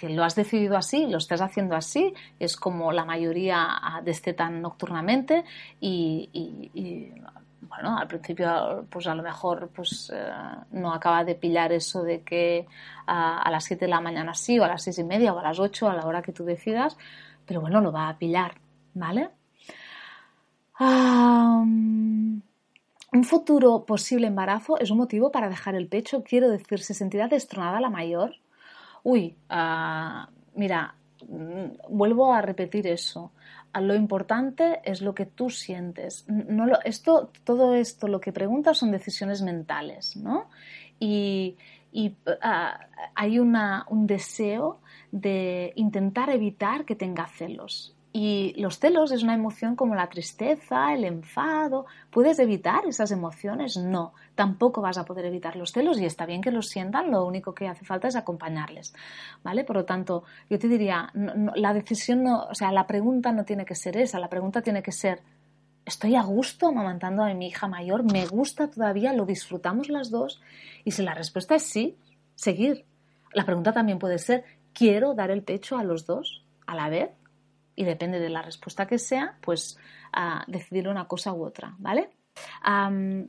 [0.00, 5.44] lo has decidido así, lo estás haciendo así, es como la mayoría ah, destetan nocturnamente
[5.82, 7.12] y,
[7.60, 10.30] bueno, al principio pues a lo mejor pues eh,
[10.70, 12.66] no acaba de pillar eso de que
[13.06, 15.38] ah, a las 7 de la mañana sí o a las 6 y media o
[15.38, 16.96] a las 8 a la hora que tú decidas,
[17.44, 18.54] pero bueno, lo va a pillar,
[18.94, 19.28] ¿vale?
[23.12, 26.22] Un futuro posible embarazo es un motivo para dejar el pecho.
[26.24, 28.34] Quiero decir, ¿se sentirá destronada la mayor?
[29.02, 30.94] Uy, ah, mira,
[31.28, 33.32] mm, vuelvo a repetir eso.
[33.72, 36.24] Ah, lo importante es lo que tú sientes.
[36.28, 40.48] No esto, todo esto, lo que preguntas son decisiones mentales, ¿no?
[40.98, 41.56] Y,
[42.42, 42.80] ah,
[43.14, 44.80] hay una, un deseo
[45.12, 47.95] de intentar evitar que tenga celos.
[48.18, 51.84] Y los celos es una emoción como la tristeza, el enfado.
[52.08, 53.76] ¿Puedes evitar esas emociones?
[53.76, 57.26] No, tampoco vas a poder evitar los celos y está bien que los sientan, lo
[57.26, 58.94] único que hace falta es acompañarles.
[59.44, 59.64] ¿Vale?
[59.64, 61.12] Por lo tanto, yo te diría,
[61.56, 64.82] la decisión no, o sea, la pregunta no tiene que ser esa, la pregunta tiene
[64.82, 65.20] que ser,
[65.84, 68.10] ¿estoy a gusto amamantando a mi hija mayor?
[68.10, 69.12] ¿Me gusta todavía?
[69.12, 70.40] ¿Lo disfrutamos las dos?
[70.84, 71.98] Y si la respuesta es sí,
[72.34, 72.86] seguir.
[73.34, 74.42] La pregunta también puede ser,
[74.72, 77.10] ¿quiero dar el pecho a los dos a la vez?
[77.76, 79.78] Y depende de la respuesta que sea, pues
[80.46, 82.10] decidir una cosa u otra, ¿vale?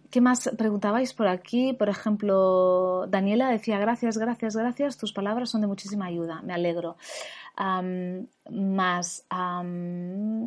[0.09, 1.73] ¿Qué más preguntabais por aquí?
[1.73, 6.97] Por ejemplo, Daniela decía, gracias, gracias, gracias, tus palabras son de muchísima ayuda, me alegro.
[8.49, 9.25] más,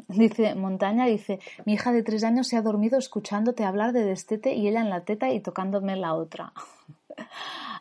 [0.09, 4.55] dice Montaña, dice, mi hija de tres años se ha dormido escuchándote hablar de destete
[4.55, 6.53] y ella en la teta y tocándome la otra.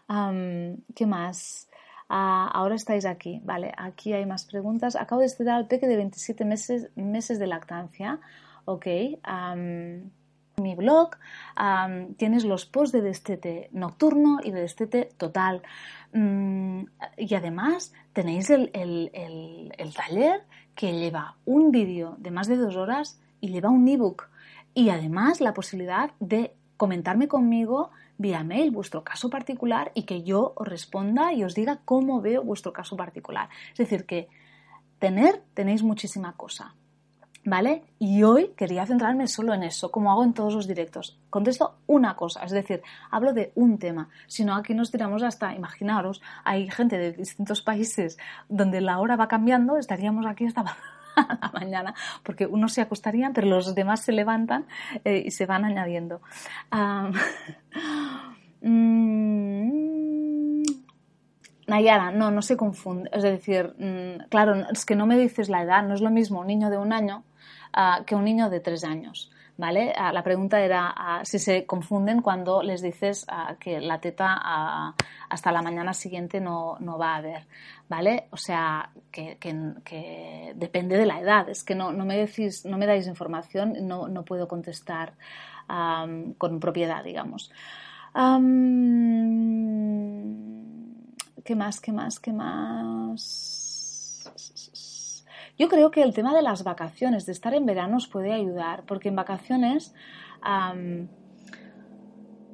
[0.96, 1.69] ¿Qué más?
[2.10, 4.96] Ah, ahora estáis aquí, vale, aquí hay más preguntas.
[4.96, 8.20] Acabo de estudiar al peque de 27 meses, meses de lactancia,
[8.66, 8.88] ok.
[10.58, 11.12] mi blog
[12.18, 15.62] tienes los posts de destete nocturno y de destete total.
[16.12, 16.86] Mm,
[17.18, 20.42] y además tenéis el, el taller
[20.74, 24.30] que lleva un vídeo de más de dos horas y lleva un ebook.
[24.74, 30.68] Y además la posibilidad de comentarme conmigo mail vuestro caso particular y que yo os
[30.68, 33.50] responda y os diga cómo veo vuestro caso particular.
[33.72, 34.28] Es decir, que
[35.00, 36.76] tener, tenéis muchísima cosa.
[37.46, 37.84] ¿Vale?
[38.00, 41.18] Y hoy quería centrarme solo en eso, como hago en todos los directos.
[41.30, 44.10] Contesto una cosa, es decir, hablo de un tema.
[44.28, 48.18] Si no, aquí nos tiramos hasta, imaginaros, hay gente de distintos países
[48.50, 50.64] donde la hora va cambiando, estaríamos aquí hasta
[51.42, 51.94] la mañana,
[52.24, 54.66] porque unos se acostarían, pero los demás se levantan
[55.04, 56.22] eh, y se van añadiendo.
[58.62, 59.80] Mm,
[61.68, 63.10] Nayara, no, no se confunde.
[63.14, 66.42] Es decir, mm, claro, es que no me dices la edad, no es lo mismo
[66.42, 67.24] un niño de un año
[67.74, 69.32] ah, que un niño de tres años.
[69.58, 69.94] ¿Vale?
[70.14, 73.28] La pregunta era si se confunden cuando les dices
[73.60, 74.96] que la teta
[75.30, 77.46] hasta la mañana siguiente no, no, va a haber.
[77.90, 78.30] ¿Vale?
[78.32, 81.50] O sea, que, que, depende de la edad.
[81.50, 85.16] Es que no, no, me, decís, no me dais información, no, no puedo contestar
[86.38, 87.52] con propiedad, digamos.
[91.44, 91.82] ¿Qué más?
[91.82, 92.20] ¿Qué más?
[92.20, 93.59] ¿Qué más?
[95.60, 98.84] Yo creo que el tema de las vacaciones, de estar en verano, os puede ayudar,
[98.86, 99.94] porque en vacaciones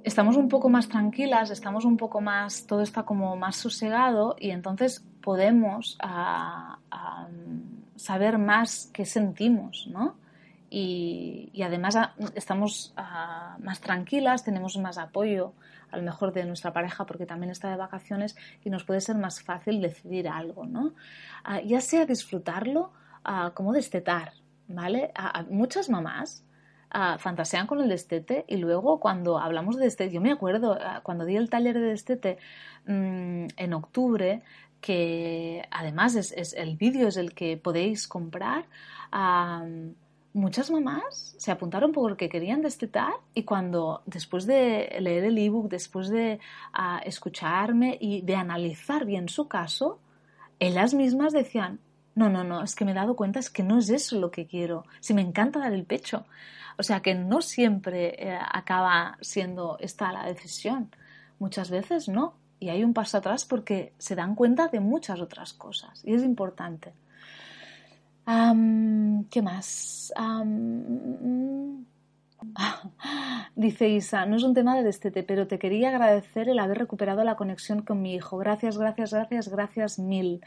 [0.04, 4.50] estamos un poco más tranquilas, estamos un poco más, todo está como más sosegado y
[4.50, 6.00] entonces podemos
[7.96, 10.16] saber más qué sentimos, ¿no?
[10.78, 15.54] Y, además ah, estamos ah, más tranquilas, tenemos más apoyo
[15.90, 19.16] a lo mejor de nuestra pareja porque también está de vacaciones y nos puede ser
[19.16, 20.94] más fácil decidir algo, ¿no?
[21.46, 22.92] Ah, ya sea disfrutarlo
[23.56, 24.34] como destetar,
[24.68, 25.12] ¿vale?
[25.50, 26.46] muchas mamás
[27.18, 31.36] fantasean con el destete y luego cuando hablamos de destete, yo me acuerdo cuando di
[31.36, 32.38] el taller de destete
[32.86, 34.44] mm, en octubre,
[34.80, 38.66] que además es, el vídeo es el que podéis comprar,
[40.36, 46.10] muchas mamás se apuntaron porque querían destetar y cuando después de leer el ebook, después
[46.10, 46.40] de
[46.74, 50.00] ah, escucharme y de analizar bien su caso,
[50.60, 51.80] ellas mismas decían,
[52.16, 54.30] no, no, no, es que me he dado cuenta, es que no es eso lo
[54.30, 56.26] que quiero, si me encanta dar el pecho.
[56.78, 60.92] O sea que no siempre eh, acaba siendo esta la decisión,
[61.40, 62.36] muchas veces no.
[62.60, 66.24] Y hay un paso atrás porque se dan cuenta de muchas otras cosas y es
[66.24, 66.94] importante.
[68.26, 70.14] ¿Qué más?
[73.56, 77.24] dice Isa, no es un tema de destete, pero te quería agradecer el haber recuperado
[77.24, 78.38] la conexión con mi hijo.
[78.38, 80.42] Gracias, gracias, gracias, gracias mil.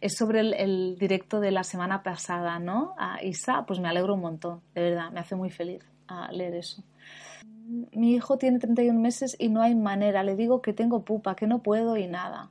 [0.00, 2.94] Es sobre el, directo de la semana pasada, ¿no?
[3.22, 5.84] Isa, pues me alegro un montón, de verdad, me hace muy feliz
[6.30, 6.82] leer eso.
[7.92, 10.22] Mi hijo tiene 31 meses y no hay manera.
[10.22, 12.50] Le digo que tengo pupa, que no puedo y nada.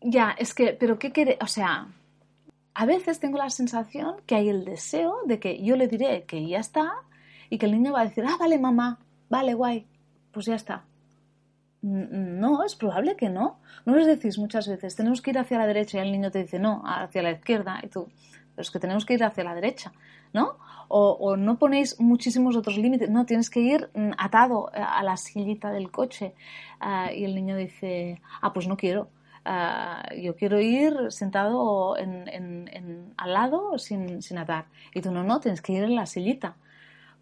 [0.00, 1.38] Ya, es que, pero ¿qué quiere?
[1.40, 1.88] O sea,
[2.78, 6.46] a veces tengo la sensación que hay el deseo de que yo le diré que
[6.46, 6.92] ya está
[7.50, 9.84] y que el niño va a decir, ah, vale, mamá, vale, guay,
[10.30, 10.84] pues ya está.
[11.82, 13.58] No, es probable que no.
[13.84, 16.42] No les decís muchas veces, tenemos que ir hacia la derecha y el niño te
[16.42, 18.06] dice, no, hacia la izquierda y tú,
[18.54, 19.90] pero es que tenemos que ir hacia la derecha,
[20.32, 20.58] ¿no?
[20.86, 25.72] O, no ponéis muchísimos otros límites, no, tienes que ir mm, atado a la sillita
[25.72, 26.32] del coche
[26.78, 29.08] ah, y el niño dice, ah, pues no quiero
[29.44, 34.66] Ah, yo quiero ir sentado en, al lado sin, sin, atar.
[34.94, 36.56] Y tú no, no, tienes que ir en la sillita.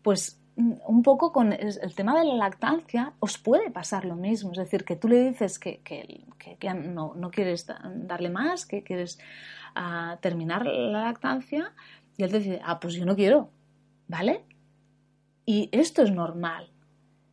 [0.02, 4.52] Pues mm, un poco con el, tema de la lactancia os puede pasar lo mismo.
[4.52, 6.24] Es decir, que tú le dices que, que,
[6.58, 9.18] que, no, no, quieres darle más, que quieres
[9.74, 11.72] ah, terminar la lactancia
[12.16, 13.50] y él te dice, ah, pues yo no quiero,
[14.08, 14.44] ¿vale?
[15.44, 16.70] Y esto es normal.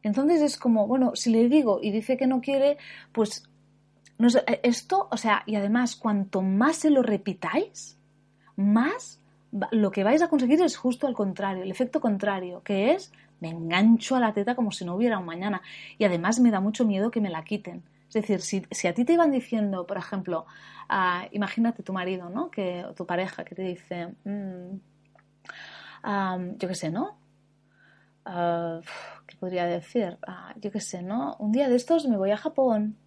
[0.04, 2.78] Entonces es como, bueno, si le digo y dice que no quiere,
[3.14, 3.50] pues
[4.30, 7.98] eh, esto, o sea, y además, cuanto más se lo repitáis,
[8.56, 9.20] más
[9.72, 13.50] lo que vais a conseguir es justo al contrario, el efecto contrario, que es me
[13.50, 15.62] engancho a la teta como si no hubiera un mañana.
[15.98, 17.84] Y además me da mucho miedo que me la quiten.
[18.08, 20.46] Es decir, si, a ti te iban diciendo, por ejemplo,
[21.32, 22.50] imagínate tu marido, ¿no?
[22.50, 24.80] Que, o tu pareja que te dice, mm,
[26.58, 27.18] yo qué sé, ¿no?
[28.26, 28.80] Ah,
[29.28, 30.18] ¿Qué podría decir?
[30.26, 31.36] Ah, yo qué sé, ¿no?
[31.40, 32.98] Un día de estos me voy a Japón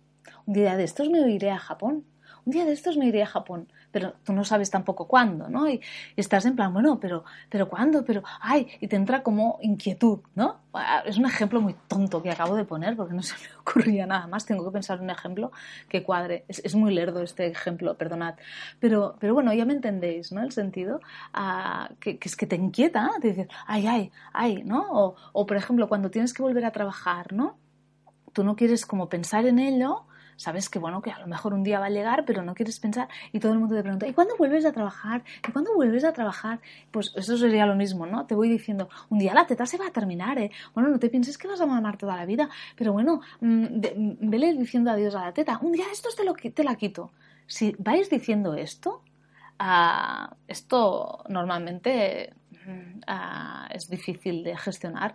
[0.47, 2.05] un día de estos me iré a Japón.
[2.47, 3.67] Un día de estos me iré a Japón.
[3.91, 5.69] Pero tú no sabes tampoco cuándo, ¿no?
[5.69, 5.81] Y,
[6.17, 8.05] estás en plan, bueno, pero, pero ¿cuándo?
[8.05, 10.61] Pero, ay, y te entra como inquietud, ¿no?
[10.73, 14.07] Ah, es un ejemplo muy tonto que acabo de poner porque no se me ocurría
[14.07, 14.47] nada más.
[14.47, 15.51] Tengo que pensar en un ejemplo
[15.89, 16.45] que cuadre.
[16.47, 18.37] Es, muy lerdo este ejemplo, perdonad.
[18.79, 20.41] Pero, pero bueno, ya me entendéis, ¿no?
[20.43, 21.01] El sentido
[21.33, 24.87] ah, que, es que te inquieta, te dices, ay, ay, ay, ¿no?
[24.93, 27.59] O, o, por ejemplo, cuando tienes que volver a trabajar, ¿no?
[28.33, 30.07] Tú no quieres como pensar en ello
[30.37, 32.79] sabes que bueno, que a lo mejor un día va a llegar, pero no quieres
[32.79, 35.25] pensar y todo el mundo te pregunta, ¿y cuándo vuelves a trabajar?
[35.47, 36.61] ¿Y cuándo vuelves a trabajar?
[36.91, 38.27] Pues eso sería lo mismo, ¿no?
[38.27, 40.51] Te voy diciendo, un día la teta se va a terminar, ¿eh?
[40.75, 44.17] Bueno, no te pienses que vas a mamar toda la vida, pero bueno, mm, mm,
[44.21, 47.13] vele diciendo adiós a la teta, un día esto te, lo, te la quito.
[47.47, 49.03] Si vais diciendo esto,
[49.59, 52.35] ah, esto normalmente
[52.67, 55.15] mm, ah, es difícil de gestionar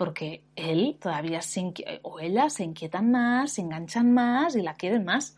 [0.00, 5.04] porque él todavía se o ella se inquietan más, se enganchan más y la quieren
[5.04, 5.36] más.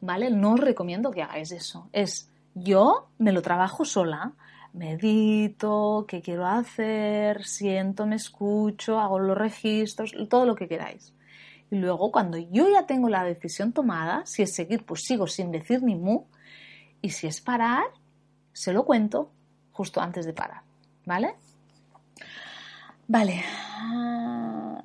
[0.00, 0.32] ¿Vale?
[0.32, 1.88] No os recomiendo que hagáis eso.
[1.92, 4.32] Es yo me lo trabajo sola,
[4.72, 11.14] medito, qué quiero hacer, siento, me escucho, hago los registros, todo lo que queráis.
[11.70, 15.52] Y luego cuando yo ya tengo la decisión tomada, si es seguir, pues sigo sin
[15.52, 16.24] decir ni mu.
[17.00, 17.84] Y si es parar,
[18.52, 19.30] se lo cuento
[19.70, 20.62] justo antes de parar.
[21.06, 21.36] ¿Vale?
[23.06, 23.42] Vale.
[23.78, 24.82] Ah,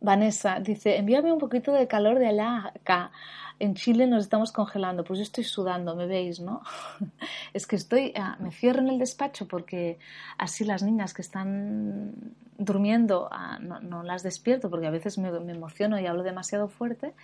[0.00, 3.10] Vanessa dice, envíame un poquito de calor de acá.
[3.58, 5.02] En Chile nos estamos congelando.
[5.02, 6.62] Pues yo estoy sudando, me veis, ¿no?
[7.54, 9.98] es que estoy, ah, me cierro en el despacho porque
[10.38, 15.98] así las niñas que están durmiendo ah, no, las despierto porque a veces me, emociono
[15.98, 17.14] y hablo demasiado fuerte.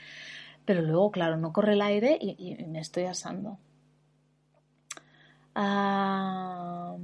[0.64, 3.58] Pero luego, claro, no corre el aire y, y me estoy asando.
[5.54, 6.96] Ah...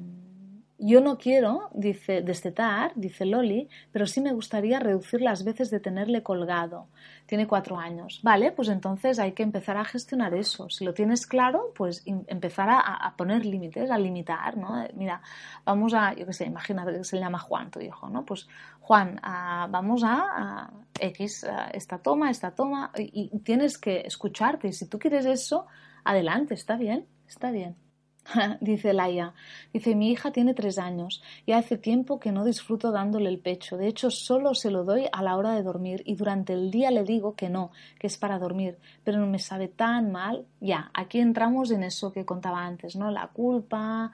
[0.80, 5.80] Yo no quiero, dice, destetar, dice Loli, pero sí me gustaría reducir las veces de
[5.80, 6.86] tenerle colgado.
[7.26, 8.20] Tiene cuatro años.
[8.22, 10.70] Vale, pues entonces hay que empezar a gestionar eso.
[10.70, 14.86] Si lo tienes claro, pues empezar a, poner límites, a limitar, ¿no?
[14.94, 15.20] Mira,
[15.64, 18.24] vamos a, yo qué sé, imagínate que se llama Juan, tu hijo, ¿no?
[18.24, 18.46] Pues
[18.78, 20.70] Juan, vamos a,
[21.00, 24.68] X, esta toma, esta toma, y tienes que escucharte.
[24.68, 25.66] Y si tú quieres eso,
[26.04, 27.87] adelante, está bien, está bien.
[28.60, 29.34] dice Laia.
[29.72, 33.76] Dice, mi hija tiene tres años y hace tiempo que no disfruto dándole el pecho.
[33.76, 36.90] De hecho, solo se lo doy a la hora de dormir y durante el día
[36.90, 40.46] le digo que no, que es para dormir, pero no me sabe tan mal.
[40.60, 43.10] Ya, aquí entramos en eso que contaba antes, ¿no?
[43.10, 44.12] La culpa,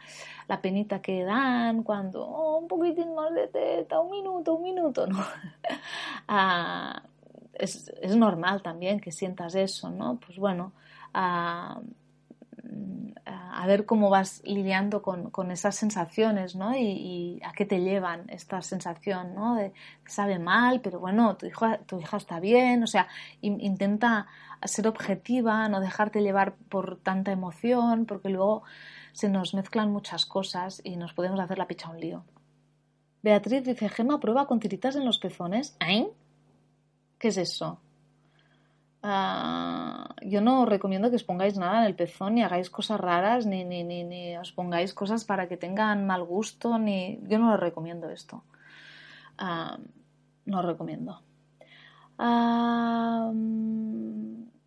[0.49, 5.07] la penita que dan cuando, oh, un poquitín más de teta, un minuto, un minuto,
[5.07, 5.19] ¿no?
[6.29, 7.03] ah,
[7.55, 10.19] es, es, normal también que sientas eso, ¿no?
[10.19, 10.73] Pues bueno,
[11.13, 11.81] ah,
[13.27, 16.77] a ver cómo vas lidiando con, con esas sensaciones, ¿no?
[16.77, 19.55] Y, a qué te llevan esta sensación, ¿no?
[19.55, 19.73] De
[20.07, 23.09] sabe mal, pero bueno, tu hija, tu hija está bien, o sea,
[23.41, 24.27] intenta
[24.65, 28.65] ser objetiva, no dejarte llevar por tanta emoción, porque luego
[29.13, 32.25] se nos mezclan muchas cosas y nos podemos hacer la picha un lío.
[33.23, 35.77] Beatriz dice, Gema, prueba con tiritas en los pezones.
[35.81, 36.11] ¿Eh?
[37.19, 37.81] ¿Qué es eso?
[39.07, 43.45] Ah, yo no recomiendo que os pongáis nada en el pezón, ni hagáis cosas raras,
[43.45, 47.59] ni, ni, ni, os pongáis cosas para que tengan mal gusto, ni yo no lo
[47.59, 48.45] recomiendo esto.
[49.39, 49.77] Uh,
[50.47, 51.21] no recomiendo.
[52.19, 53.29] Uh,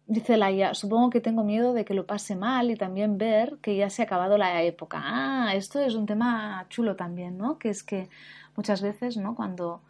[0.06, 3.76] dice Laia, supongo que tengo miedo de que lo pase mal y también ver que
[3.76, 5.02] ya se ha acabado la época.
[5.04, 7.58] Ah, esto es un tema chulo también, ¿no?
[7.58, 8.08] Que es que
[8.56, 9.34] muchas veces, ¿no?
[9.34, 9.82] Cuando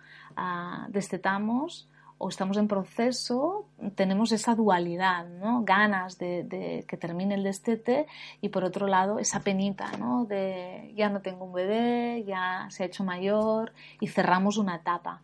[0.88, 1.90] destetamos,
[2.20, 5.64] o estamos en proceso, tenemos esa dualidad, ¿no?
[5.64, 8.08] Ganas de, que termine el destete
[8.42, 10.26] y por otro lado esa penita, ¿no?
[10.26, 15.22] De ya no tengo un bebé, ya se ha hecho mayor y cerramos una etapa.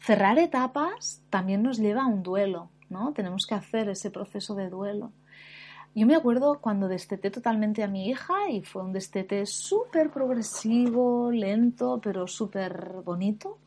[0.00, 3.12] Cerrar etapas también nos lleva a un duelo, ¿no?
[3.12, 5.12] Tenemos que hacer ese proceso de duelo.
[5.94, 11.30] Yo me acuerdo cuando desteté totalmente a mi hija y fue un destete súper progresivo,
[11.32, 13.58] lento, pero súper bonito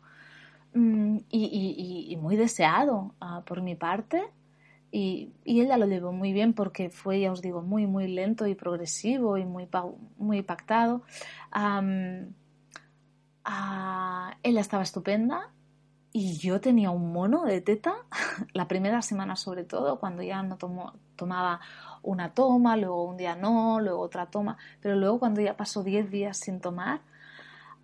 [0.74, 4.30] Mm, y, muy deseado ah, por mi parte.
[4.92, 8.56] Y, ella lo llevó muy bien porque fue, ya os digo, muy, muy lento y
[8.56, 9.68] progresivo y muy,
[10.18, 11.04] muy pactado.
[13.44, 15.52] Ah, ella estaba estupenda
[16.14, 17.96] y yo tenía un mono de teta,
[18.54, 21.60] la primera semana sobre todo, cuando ya no tomaba
[22.04, 26.12] una toma, luego un día no, luego otra toma, pero luego cuando ya pasó 10
[26.12, 27.02] días sin tomar,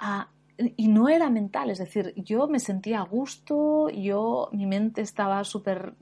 [0.01, 0.25] uh,
[0.57, 5.43] y no era mental, es decir, yo me sentía a gusto, yo, mi mente estaba
[5.43, 5.93] súper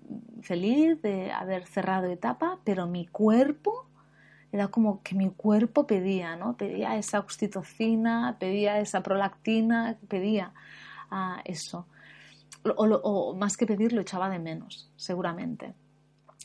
[0.42, 3.88] feliz de haber cerrado etapa, pero mi cuerpo
[4.52, 6.56] era como que mi cuerpo pedía, ¿no?
[6.56, 10.54] Pedía esa oxitocina, pedía esa prolactina, pedía
[11.12, 11.88] uh, eso.
[12.78, 15.74] O, más que pedir, lo echaba de menos, seguramente.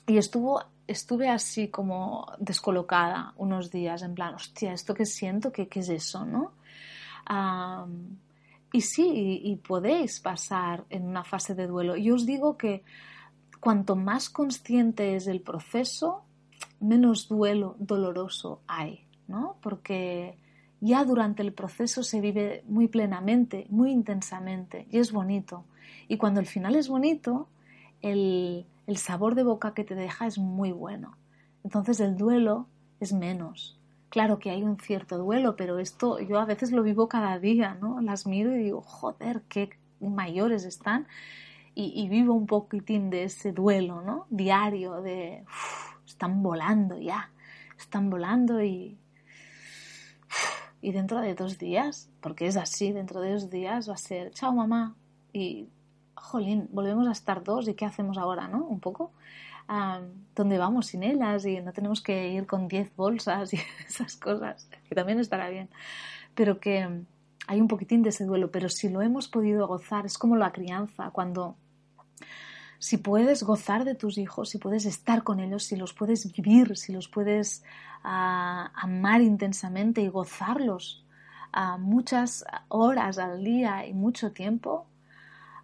[0.08, 5.52] Y estuvo, estuve así como descolocada unos días, en plan, hostia, ¿esto que siento?
[5.52, 6.52] ¿Qué, qué es eso, no?
[8.72, 11.96] Y sí, y, podéis pasar en una fase de duelo.
[11.96, 12.82] Yo os digo que
[13.60, 16.22] cuanto más consciente es el proceso,
[16.80, 19.56] menos duelo doloroso hay, ¿no?
[19.60, 20.38] Porque
[20.80, 25.64] ya durante el proceso se vive muy plenamente, muy intensamente y es bonito.
[26.08, 27.48] Y cuando el final es bonito,
[28.02, 31.16] el, el sabor de boca que te deja es muy bueno.
[31.64, 32.66] Entonces el duelo
[33.00, 33.79] es menos.
[34.10, 37.74] Claro que hay un cierto duelo, pero esto yo a veces lo vivo cada día,
[37.80, 38.00] ¿no?
[38.00, 41.06] Las miro y digo, joder, qué mayores están.
[41.76, 44.26] Y, vivo un poquitín de ese duelo, ¿no?
[44.28, 45.44] Diario, de,
[46.06, 47.30] están volando ya,
[47.78, 48.98] están volando y,
[50.82, 54.32] y dentro de dos días, porque es así, dentro de dos días va a ser,
[54.32, 54.94] chao mamá,
[55.32, 55.68] y,
[56.14, 58.64] jolín, volvemos a estar dos y qué hacemos ahora, ¿no?
[58.64, 59.12] Un poco
[60.34, 64.68] dónde vamos sin ellas y no tenemos que ir con 10 bolsas y esas cosas,
[64.88, 65.70] que también estará bien.
[66.34, 67.04] Pero que
[67.46, 70.52] hay un poquitín de ese duelo, pero si lo hemos podido gozar, es como la
[70.52, 71.56] crianza, cuando
[72.78, 76.76] si puedes gozar de tus hijos, si puedes estar con ellos, si los puedes vivir,
[76.76, 77.62] si los puedes
[78.02, 81.04] ah, amar intensamente y gozarlos
[81.52, 84.86] a muchas horas al día y mucho tiempo,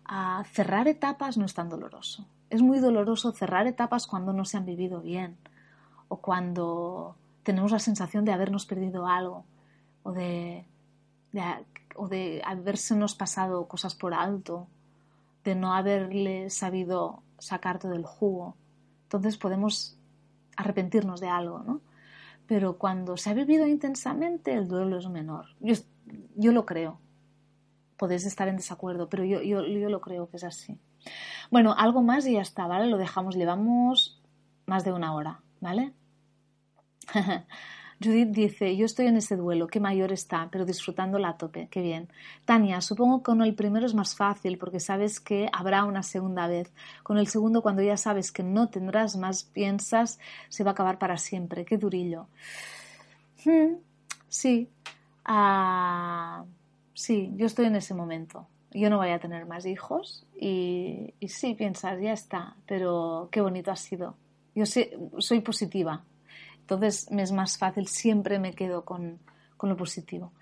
[0.04, 2.26] a cerrar etapas no es tan doloroso.
[2.57, 5.36] Es muy doloroso cerrar etapas cuando no se han vivido bien
[6.09, 9.44] o cuando tenemos la sensación de habernos perdido algo
[10.02, 10.64] o de,
[11.32, 11.42] de,
[11.96, 14.68] o de habérsenos pasado cosas por alto,
[15.44, 18.57] de no haberle sabido sacar todo el jugo.
[19.02, 19.98] Entonces podemos
[20.57, 21.82] arrepentirnos de algo, ¿no?
[22.46, 25.44] Pero cuando se ha vivido intensamente, el duelo es menor.
[25.61, 25.74] Yo,
[26.36, 27.00] yo lo creo.
[27.98, 30.78] Podéis estar en desacuerdo, pero yo, yo, yo lo creo que es así.
[31.51, 32.86] Bueno, algo más y ya está, ¿vale?
[32.86, 34.20] Lo dejamos, llevamos
[34.66, 35.92] más de una hora, ¿vale?
[38.03, 41.80] Judith dice, yo estoy en ese duelo, qué mayor está, pero disfrutando la tope, qué
[41.80, 42.09] bien.
[42.44, 46.47] Tania, supongo que con el primero es más fácil porque sabes que habrá una segunda
[46.47, 46.70] vez.
[47.03, 50.18] Con el segundo, cuando ya sabes que no tendrás más, piensas,
[50.51, 52.26] se va a acabar para siempre, qué durillo.
[53.44, 53.76] Hmm,
[54.28, 54.68] sí,
[55.24, 56.44] ah,
[56.92, 58.47] sí, yo estoy en ese momento.
[58.73, 63.41] Yo no voy a tener más hijos y, y sí, piensas, ya está, pero qué
[63.41, 64.17] bonito ha sido.
[64.55, 66.03] Yo soy positiva,
[66.67, 69.21] entonces me es más fácil, siempre me quedo con,
[69.62, 70.33] lo positivo.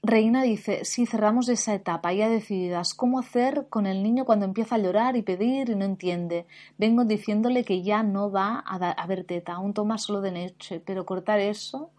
[0.00, 4.76] Reina dice, si cerramos esa etapa ya decididas, ¿cómo hacer con el niño cuando empieza
[4.76, 6.46] a llorar y pedir y no entiende?
[6.78, 11.04] Vengo diciéndole que ya no va a, ver teta, aún toma solo de noche, pero
[11.04, 11.90] cortar eso,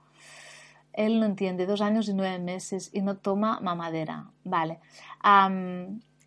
[1.06, 4.32] él no entiende, dos años y nueve meses y no toma mamadera.
[4.44, 4.80] Vale.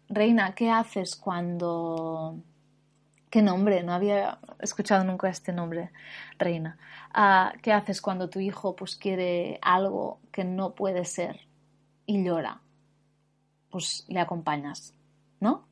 [0.09, 2.39] Reina, ¿qué haces cuando...
[3.31, 3.83] ¿Qué nombre?
[3.83, 5.91] No había escuchado nunca este nombre,
[6.39, 6.77] Reina.
[7.15, 11.41] Ah, ¿Qué haces cuando tu hijo pues quiere algo que no puede ser?
[12.07, 12.61] y llora,
[13.71, 14.95] pues le acompañas,
[15.41, 15.67] ¿no?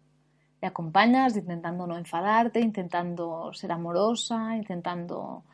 [0.60, 5.44] Le acompañas intentando no enfadarte, intentando ser amorosa, intentando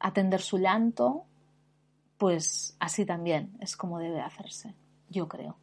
[0.00, 1.24] atender su llanto,
[2.18, 4.74] pues así también es como debe hacerse,
[5.10, 5.56] yo creo.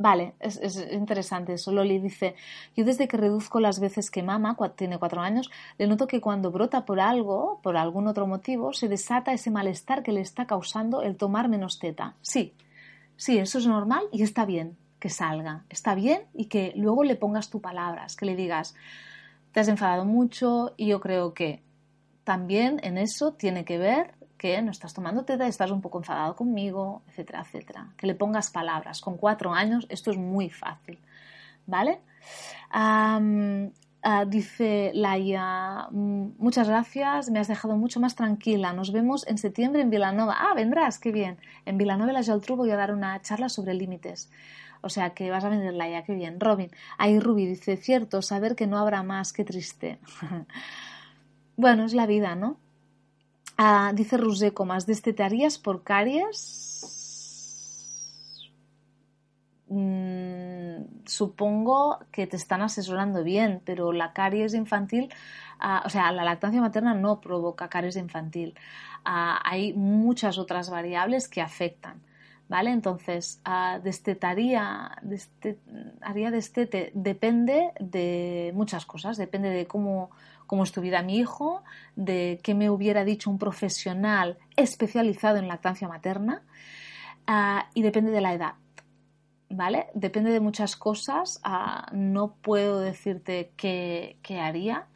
[0.00, 1.72] Vale, es, interesante eso.
[1.72, 2.36] Loli dice,
[2.76, 6.52] yo desde que reduzco las veces que mama, tiene cuatro años, le noto que cuando
[6.52, 11.02] brota por algo, por algún otro motivo, se desata ese malestar que le está causando
[11.02, 12.14] el tomar menos teta.
[12.22, 12.54] Sí,
[13.16, 15.64] sí, eso es normal y está bien que salga.
[15.68, 18.76] Está bien y que luego le pongas tus palabras, que le digas,
[19.58, 21.64] te has enfadado mucho y yo creo que
[22.22, 26.36] también en eso tiene que ver que no estás tomando teta, estás un poco enfadado
[26.36, 27.88] conmigo, etcétera, etcétera.
[27.96, 29.00] Que le pongas palabras.
[29.00, 31.00] Con cuatro años esto es muy fácil,
[31.66, 31.98] ¿vale?
[32.70, 33.18] Ah,
[34.28, 38.72] dice Laia, mm, muchas gracias, me has dejado mucho más tranquila.
[38.72, 40.36] Nos vemos en septiembre en Vilanova.
[40.38, 41.36] Ah, vendrás, qué bien.
[41.66, 44.30] En Vilanova la Geltrú voy a dar una charla sobre límites.
[44.80, 46.40] O sea que vas a venir Laia, qué bien.
[46.40, 49.98] Robin, ahí Ruby dice, cierto, saber que no habrá más, qué triste.
[51.56, 52.58] bueno, es la vida, ¿no?
[53.56, 56.78] Ah, dice Rusé Comas, ¿destetarías por caries?
[59.68, 65.12] Mm, supongo que te están asesorando bien, pero la caries infantil,
[65.58, 68.54] ah, o sea, la lactancia materna no provoca caries infantil.
[69.04, 72.00] Ah, hay muchas otras variables que afectan.
[72.48, 72.70] ¿Vale?
[72.70, 73.42] Entonces,
[73.84, 74.96] destetaría,
[76.00, 80.10] haría destete, depende de muchas cosas, depende de cómo,
[80.46, 81.62] cómo estuviera mi hijo,
[81.94, 86.42] de qué me hubiera dicho un profesional especializado en lactancia materna
[87.26, 88.54] ah, y depende de la edad.
[89.50, 89.86] ¿Vale?
[89.94, 91.40] Depende de muchas cosas.
[91.42, 94.86] Ah, no puedo decirte qué, haría,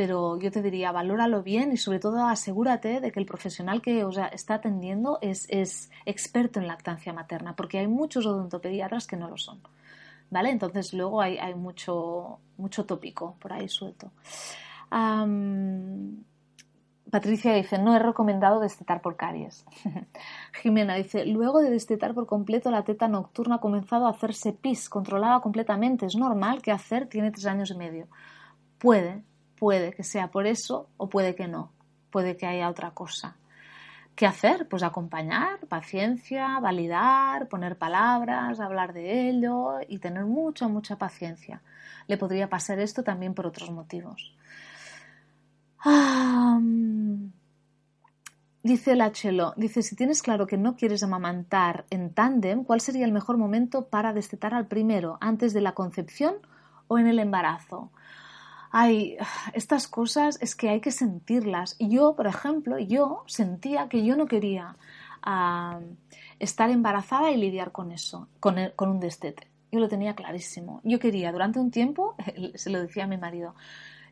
[0.00, 4.02] pero yo te diría, valóralo bien y sobre todo asegúrate de que el profesional que
[4.02, 9.36] os está atendiendo es, experto en lactancia materna, porque hay muchos odontopediatras que no lo
[9.36, 9.60] son.
[10.30, 10.48] ¿Vale?
[10.48, 12.38] Entonces luego hay, mucho
[12.86, 14.10] tópico por ahí suelto.
[17.10, 19.66] Patricia dice, no he recomendado destetar por caries.
[20.62, 24.88] Jimena dice, luego de destetar por completo, la teta nocturna ha comenzado a hacerse pis,
[24.88, 26.06] controlada completamente.
[26.06, 28.08] Es normal que hacer tiene tres años y medio.
[28.78, 29.24] Puede,
[29.60, 31.70] puede que sea por eso o puede que no.
[32.10, 33.36] Puede que haya otra cosa.
[34.16, 34.66] ¿Qué hacer?
[34.68, 41.62] Pues acompañar, paciencia, validar, poner palabras, hablar de ello y tener mucha, mucha paciencia.
[42.08, 44.34] Le podría pasar esto también por otros motivos
[48.62, 53.06] dice la Chelo, dice, si tienes claro que no quieres amamantar en tándem, ¿cuál sería
[53.06, 56.34] el mejor momento para destetar al primero, antes de la concepción
[56.88, 57.90] o en el embarazo?
[58.70, 59.16] Ay,
[59.52, 61.76] estas cosas es que hay que sentirlas.
[61.78, 64.76] Yo, por ejemplo, yo sentía que yo no quería
[66.38, 69.48] estar embarazada y lidiar con eso, con, con un destete.
[69.72, 70.80] Yo lo tenía clarísimo.
[70.84, 72.14] Yo quería, durante un tiempo,
[72.54, 73.54] se lo decía a mi marido,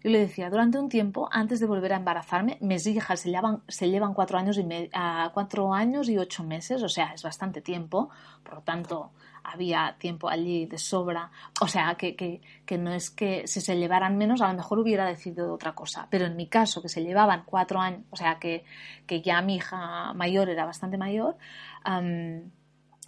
[0.03, 3.63] yo le decía, durante un tiempo, antes de volver a embarazarme, mis hijas se llevan,
[3.67, 4.91] se llevan cuatro, años y
[5.35, 8.11] cuatro años y ocho meses, o sea, es bastante tiempo,
[8.45, 9.11] por lo tanto,
[9.45, 11.31] había tiempo allí de sobra.
[11.61, 14.79] O sea, que, que, que, no es que si se llevaran menos, a lo mejor
[14.79, 16.07] hubiera decidido otra cosa.
[16.11, 18.65] Pero en mi caso, que se llevaban cuatro años, o sea, que,
[19.07, 21.37] que ya mi hija mayor era bastante mayor,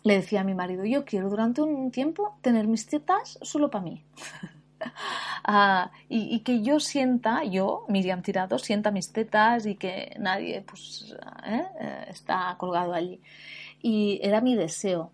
[0.03, 3.85] le decía a mi marido, yo quiero durante un tiempo tener mis tetas solo para
[3.85, 4.05] mí.
[5.45, 11.14] Ah, y, que yo sienta, yo, Miriam Tirado, sienta mis tetas y que nadie pues,
[11.45, 11.64] ¿eh?
[11.81, 13.20] Eh, está colgado allí.
[13.83, 15.12] Y era mi deseo,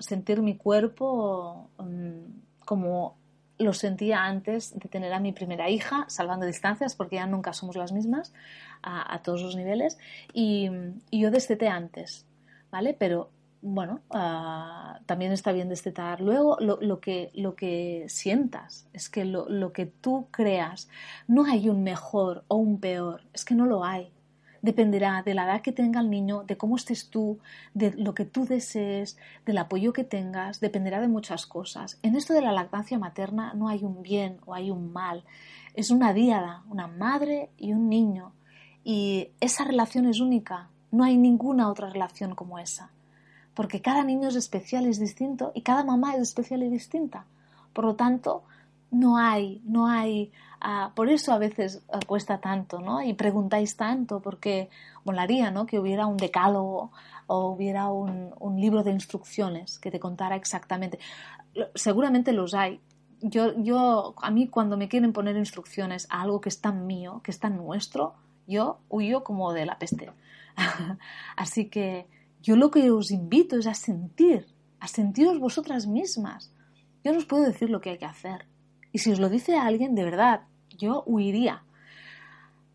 [0.00, 3.16] sentir mi cuerpo mm, como
[3.58, 7.76] lo sentía antes de tener a mi primera hija, salvando distancias, porque ya nunca somos
[7.76, 8.32] las mismas
[8.82, 9.98] a, todos los niveles,
[10.32, 10.70] y,
[11.10, 12.26] yo desteté antes,
[12.70, 12.94] ¿vale?
[12.94, 13.30] Pero
[13.62, 16.20] bueno, ah, también está bien destetar.
[16.20, 20.88] Luego, lo, que, lo que sientas, es que lo, lo, que tú creas,
[21.26, 24.12] no hay un mejor o un peor, es que no lo hay.
[24.66, 27.38] Dependerá de la edad que tenga el niño, de cómo estés tú,
[27.72, 31.98] de lo que tú desees, del apoyo que tengas, dependerá de muchas cosas.
[32.02, 35.24] En esto de la lactancia materna no hay un bien o hay un mal,
[35.74, 38.32] es una diada, una madre y un niño.
[38.84, 42.90] Y esa relación es única, no hay ninguna otra relación como esa
[43.56, 47.24] porque cada niño es especial es distinto y cada mamá es especial y distinta.
[47.72, 48.44] Por lo tanto,
[48.90, 53.02] no hay, no hay, ah, por eso a veces ah, cuesta tanto, ¿no?
[53.02, 54.68] Y preguntáis tanto, porque
[55.04, 55.66] molaría, ¿no?
[55.66, 56.92] Que hubiera un decálogo
[57.26, 60.98] o hubiera un, un libro de instrucciones que te contara exactamente.
[61.74, 62.80] Seguramente los hay.
[63.20, 67.20] Yo, yo, a mí cuando me quieren poner instrucciones a algo que es tan mío,
[67.24, 68.14] que es tan nuestro,
[68.46, 70.10] yo huyo como de la peste.
[71.36, 72.06] Así que
[72.42, 74.46] yo lo que os invito es a sentir,
[74.80, 76.52] a sentiros vosotras mismas.
[77.02, 78.46] Yo no os puedo decir lo que hay que hacer.
[78.96, 80.44] Y si os lo dice alguien, de verdad,
[80.78, 81.62] yo huiría.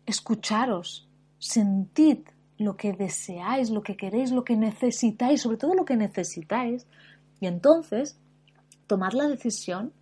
[0.06, 1.08] Escucharos,
[1.40, 2.18] sentid
[2.58, 6.86] lo que deseáis, lo que queréis, lo que necesitáis, sobre todo lo que necesitáis,
[7.40, 8.20] y entonces
[8.86, 9.92] tomad la decisión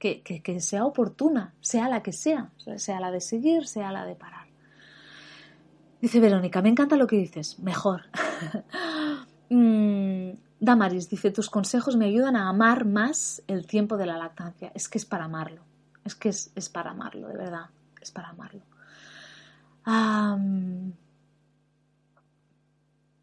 [0.00, 4.16] que, que, sea oportuna, sea la que sea, sea la de seguir, sea la de
[4.16, 4.48] parar.
[6.00, 8.06] Dice Verónica, me encanta lo que dices, mejor.
[9.52, 14.70] Mm, Damaris dice, tus consejos me ayudan a amar más el tiempo de la lactancia.
[14.74, 15.62] Es que es para amarlo.
[16.04, 17.70] Es que es, para amarlo, de verdad.
[18.00, 18.60] Es para amarlo.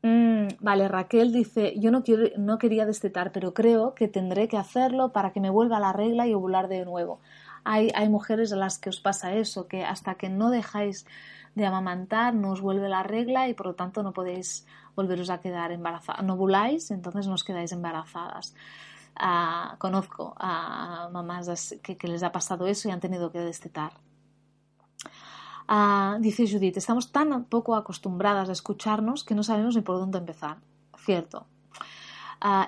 [0.02, 4.58] Mm, vale, Raquel dice, yo no, quiero, no quería destetar, pero creo que tendré que
[4.58, 7.20] hacerlo para que me vuelva la regla y ovular de nuevo.
[7.64, 11.06] Hay, hay mujeres a las que os pasa eso, que hasta que no dejáis
[11.54, 14.66] de amamantar no os vuelve la regla y por lo tanto no podéis
[14.98, 16.24] volveros a quedar embarazadas.
[16.26, 18.46] No ovuláis, entonces no os quedáis embarazadas.
[19.16, 23.94] Ah, conozco a mamás que, les ha pasado eso y han tenido que destetar.
[25.68, 30.18] Ah, dice Judith, estamos tan poco acostumbradas a escucharnos que no sabemos ni por dónde
[30.18, 30.58] empezar.
[30.98, 31.46] Cierto,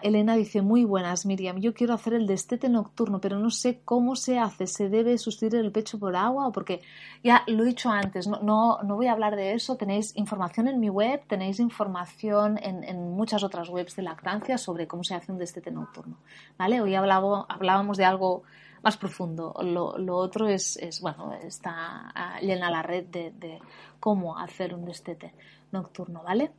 [0.02, 4.16] Elena dice, muy buenas, Miriam, yo quiero hacer el destete nocturno, pero no sé cómo
[4.16, 4.68] se hace.
[4.68, 6.82] ¿Se debe sustituir el pecho por agua o porque
[7.24, 9.76] ya lo he dicho antes, no, no, no voy a hablar de eso.
[9.78, 14.88] Tenéis información en mi web, tenéis información en, en, muchas otras webs de lactancia sobre
[14.88, 16.18] cómo se hace un destete nocturno.
[16.58, 16.82] ¿Vale?
[16.82, 18.44] Hoy hablábamos de algo
[18.84, 19.54] más profundo.
[19.62, 23.60] Lo, lo otro es, es, bueno, está llena la red de, de,
[24.00, 25.34] cómo hacer un destete
[25.72, 26.52] nocturno, ¿vale?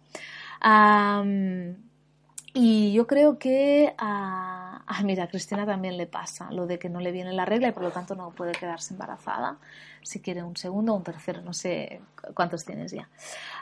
[2.53, 6.98] Y yo creo que a, mira, a Cristina también le pasa lo de que no
[6.98, 9.59] le viene la regla y por lo tanto no puede quedarse embarazada.
[10.03, 12.01] Si quiere un segundo o un tercero, no sé
[12.34, 13.09] cuántos tienes ya.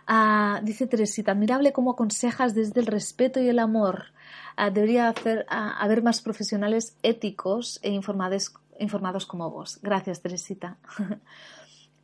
[0.07, 4.07] Ah, dice Teresita, admirable cómo aconsejas desde el respeto y el amor.
[4.57, 9.80] Ah, debería hacer, ah, haber más profesionales éticos e informados, informados como vos.
[9.82, 10.78] Gracias, Teresita.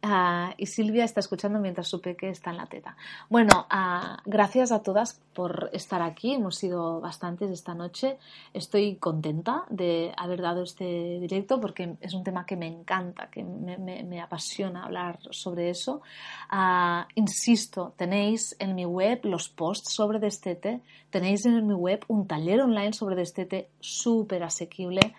[0.06, 2.94] Ah, y Silvia está escuchando mientras su peque está en la teta.
[3.30, 6.34] Bueno, ah, gracias a todas por estar aquí.
[6.34, 8.18] Hemos sido bastantes esta noche.
[8.52, 13.42] Estoy contenta de haber dado este directo porque es un tema que me encanta, que
[13.42, 16.02] me, apasiona hablar sobre eso.
[16.50, 22.26] Ah, insisto, tenéis en mi web los posts sobre Destete, tenéis en mi web un
[22.26, 25.14] taller online sobre Destete súper asequible.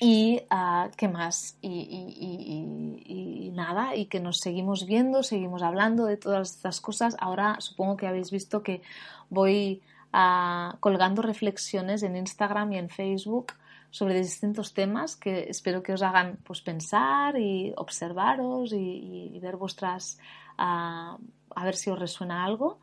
[0.00, 6.50] Y uh, qué más, y, nada, y que nos seguimos viendo, seguimos hablando de todas
[6.50, 7.16] estas cosas.
[7.18, 8.82] Ahora supongo que habéis visto que
[9.28, 13.54] voy uh, colgando reflexiones en Instagram y en Facebook
[13.90, 20.18] sobre distintos temas que espero que os hagan pues, pensar y observaros y, ver vuestras...
[20.58, 21.18] Uh,
[21.56, 22.78] a ver si os resuena algo.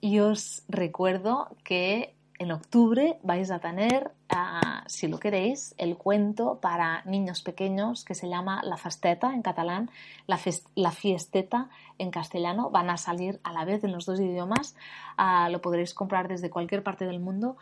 [0.00, 6.60] y os recuerdo que en octubre vais a tener, ah, si lo queréis, el cuento
[6.60, 9.90] para niños pequeños que se llama La Fasteta en catalán,
[10.26, 10.38] la,
[10.74, 12.70] la, Fiesteta en castellano.
[12.70, 14.76] Van a salir a la vez en los dos idiomas.
[15.16, 17.56] Ah, lo podréis comprar desde cualquier parte del mundo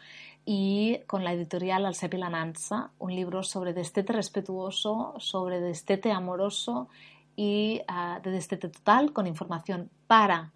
[0.45, 6.89] y con la editorial Alcepi la Nanza, un libro sobre destete respetuoso, sobre destete amoroso
[7.37, 10.53] y uh, de destete total con información para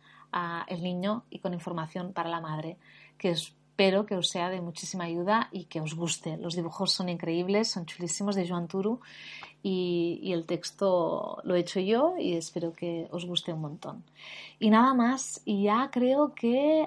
[0.66, 2.76] el niño y con información para la madre,
[3.18, 6.36] que es espero que os sea de muchísima ayuda y que os guste.
[6.36, 9.00] Los dibujos son increíbles, son chulísimos de Joan Turu
[9.64, 14.04] y, el texto lo he hecho yo y espero que os guste un montón.
[14.60, 16.86] Y nada más, y ya creo que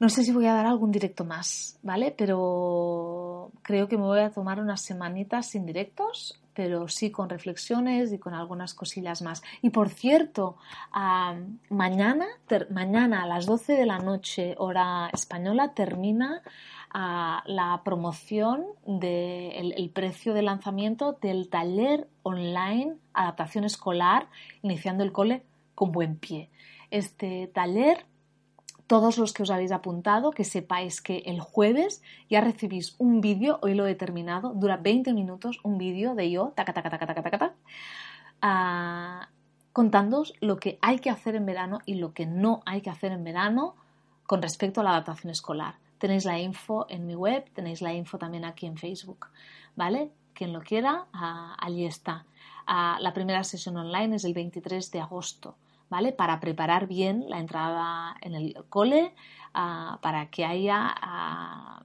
[0.00, 2.14] No sé si voy a dar algún directo más, ¿vale?
[2.16, 8.12] Pero creo que me voy a tomar unas semanitas sin directos, pero sí con reflexiones
[8.12, 9.44] y con algunas cosillas más.
[9.62, 10.56] Y por cierto,
[11.70, 12.26] mañana,
[12.70, 16.42] mañana a las 12 de la noche, hora española, termina
[16.92, 24.26] la promoción del precio de lanzamiento del taller online adaptación escolar
[24.62, 25.44] iniciando el cole
[25.76, 26.50] con buen pie.
[26.90, 28.04] Este taller
[28.88, 33.58] todos los que os habéis apuntado, que sepáis que el jueves ya recibís un vídeo,
[33.62, 37.22] hoy lo he terminado, dura 20 minutos, un vídeo de yo, taca, taca, taca, taca,
[37.22, 37.54] taca,
[38.42, 39.26] uh,
[39.74, 43.12] contándoos lo que hay que hacer en verano y lo que no hay que hacer
[43.12, 43.76] en verano
[44.26, 45.74] con respecto a la adaptación escolar.
[45.98, 49.26] Tenéis la info en mi web, tenéis la info también aquí en Facebook,
[49.76, 50.10] ¿vale?
[50.32, 52.24] Quien lo quiera, uh, allí está.
[52.66, 55.56] Uh, la primera sesión online es el 23 de agosto.
[55.90, 56.12] ¿Vale?
[56.12, 59.14] Para preparar bien la entrada en el cole,
[59.54, 61.82] ah, para que haya ah,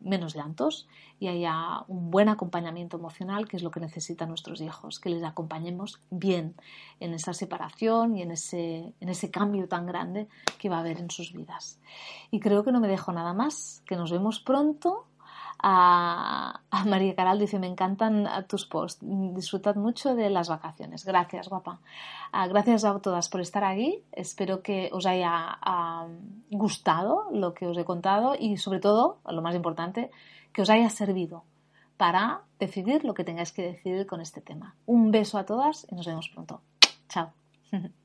[0.00, 4.98] menos llantos y haya un buen acompañamiento emocional, que es lo que necesitan nuestros hijos,
[4.98, 6.54] que les acompañemos bien
[6.98, 10.28] en esa separación y en ese, en ese cambio tan grande
[10.58, 11.78] que va a haber en sus vidas.
[12.30, 15.09] Y creo que no me dejo nada más, que nos vemos pronto
[15.62, 21.04] a, María Caral dice, me encantan tus posts, disfrutad mucho de las vacaciones.
[21.04, 21.80] Gracias, guapa.
[22.32, 24.02] Ah, gracias a todas por estar aquí.
[24.12, 25.58] Espero que os haya
[26.50, 30.10] gustado lo que os he contado y sobre todo, lo más importante,
[30.52, 31.44] que os haya servido
[31.96, 34.74] para decidir lo que tengáis que decidir con este tema.
[34.86, 36.62] Un beso a todas y nos vemos pronto.
[37.08, 37.32] Chao.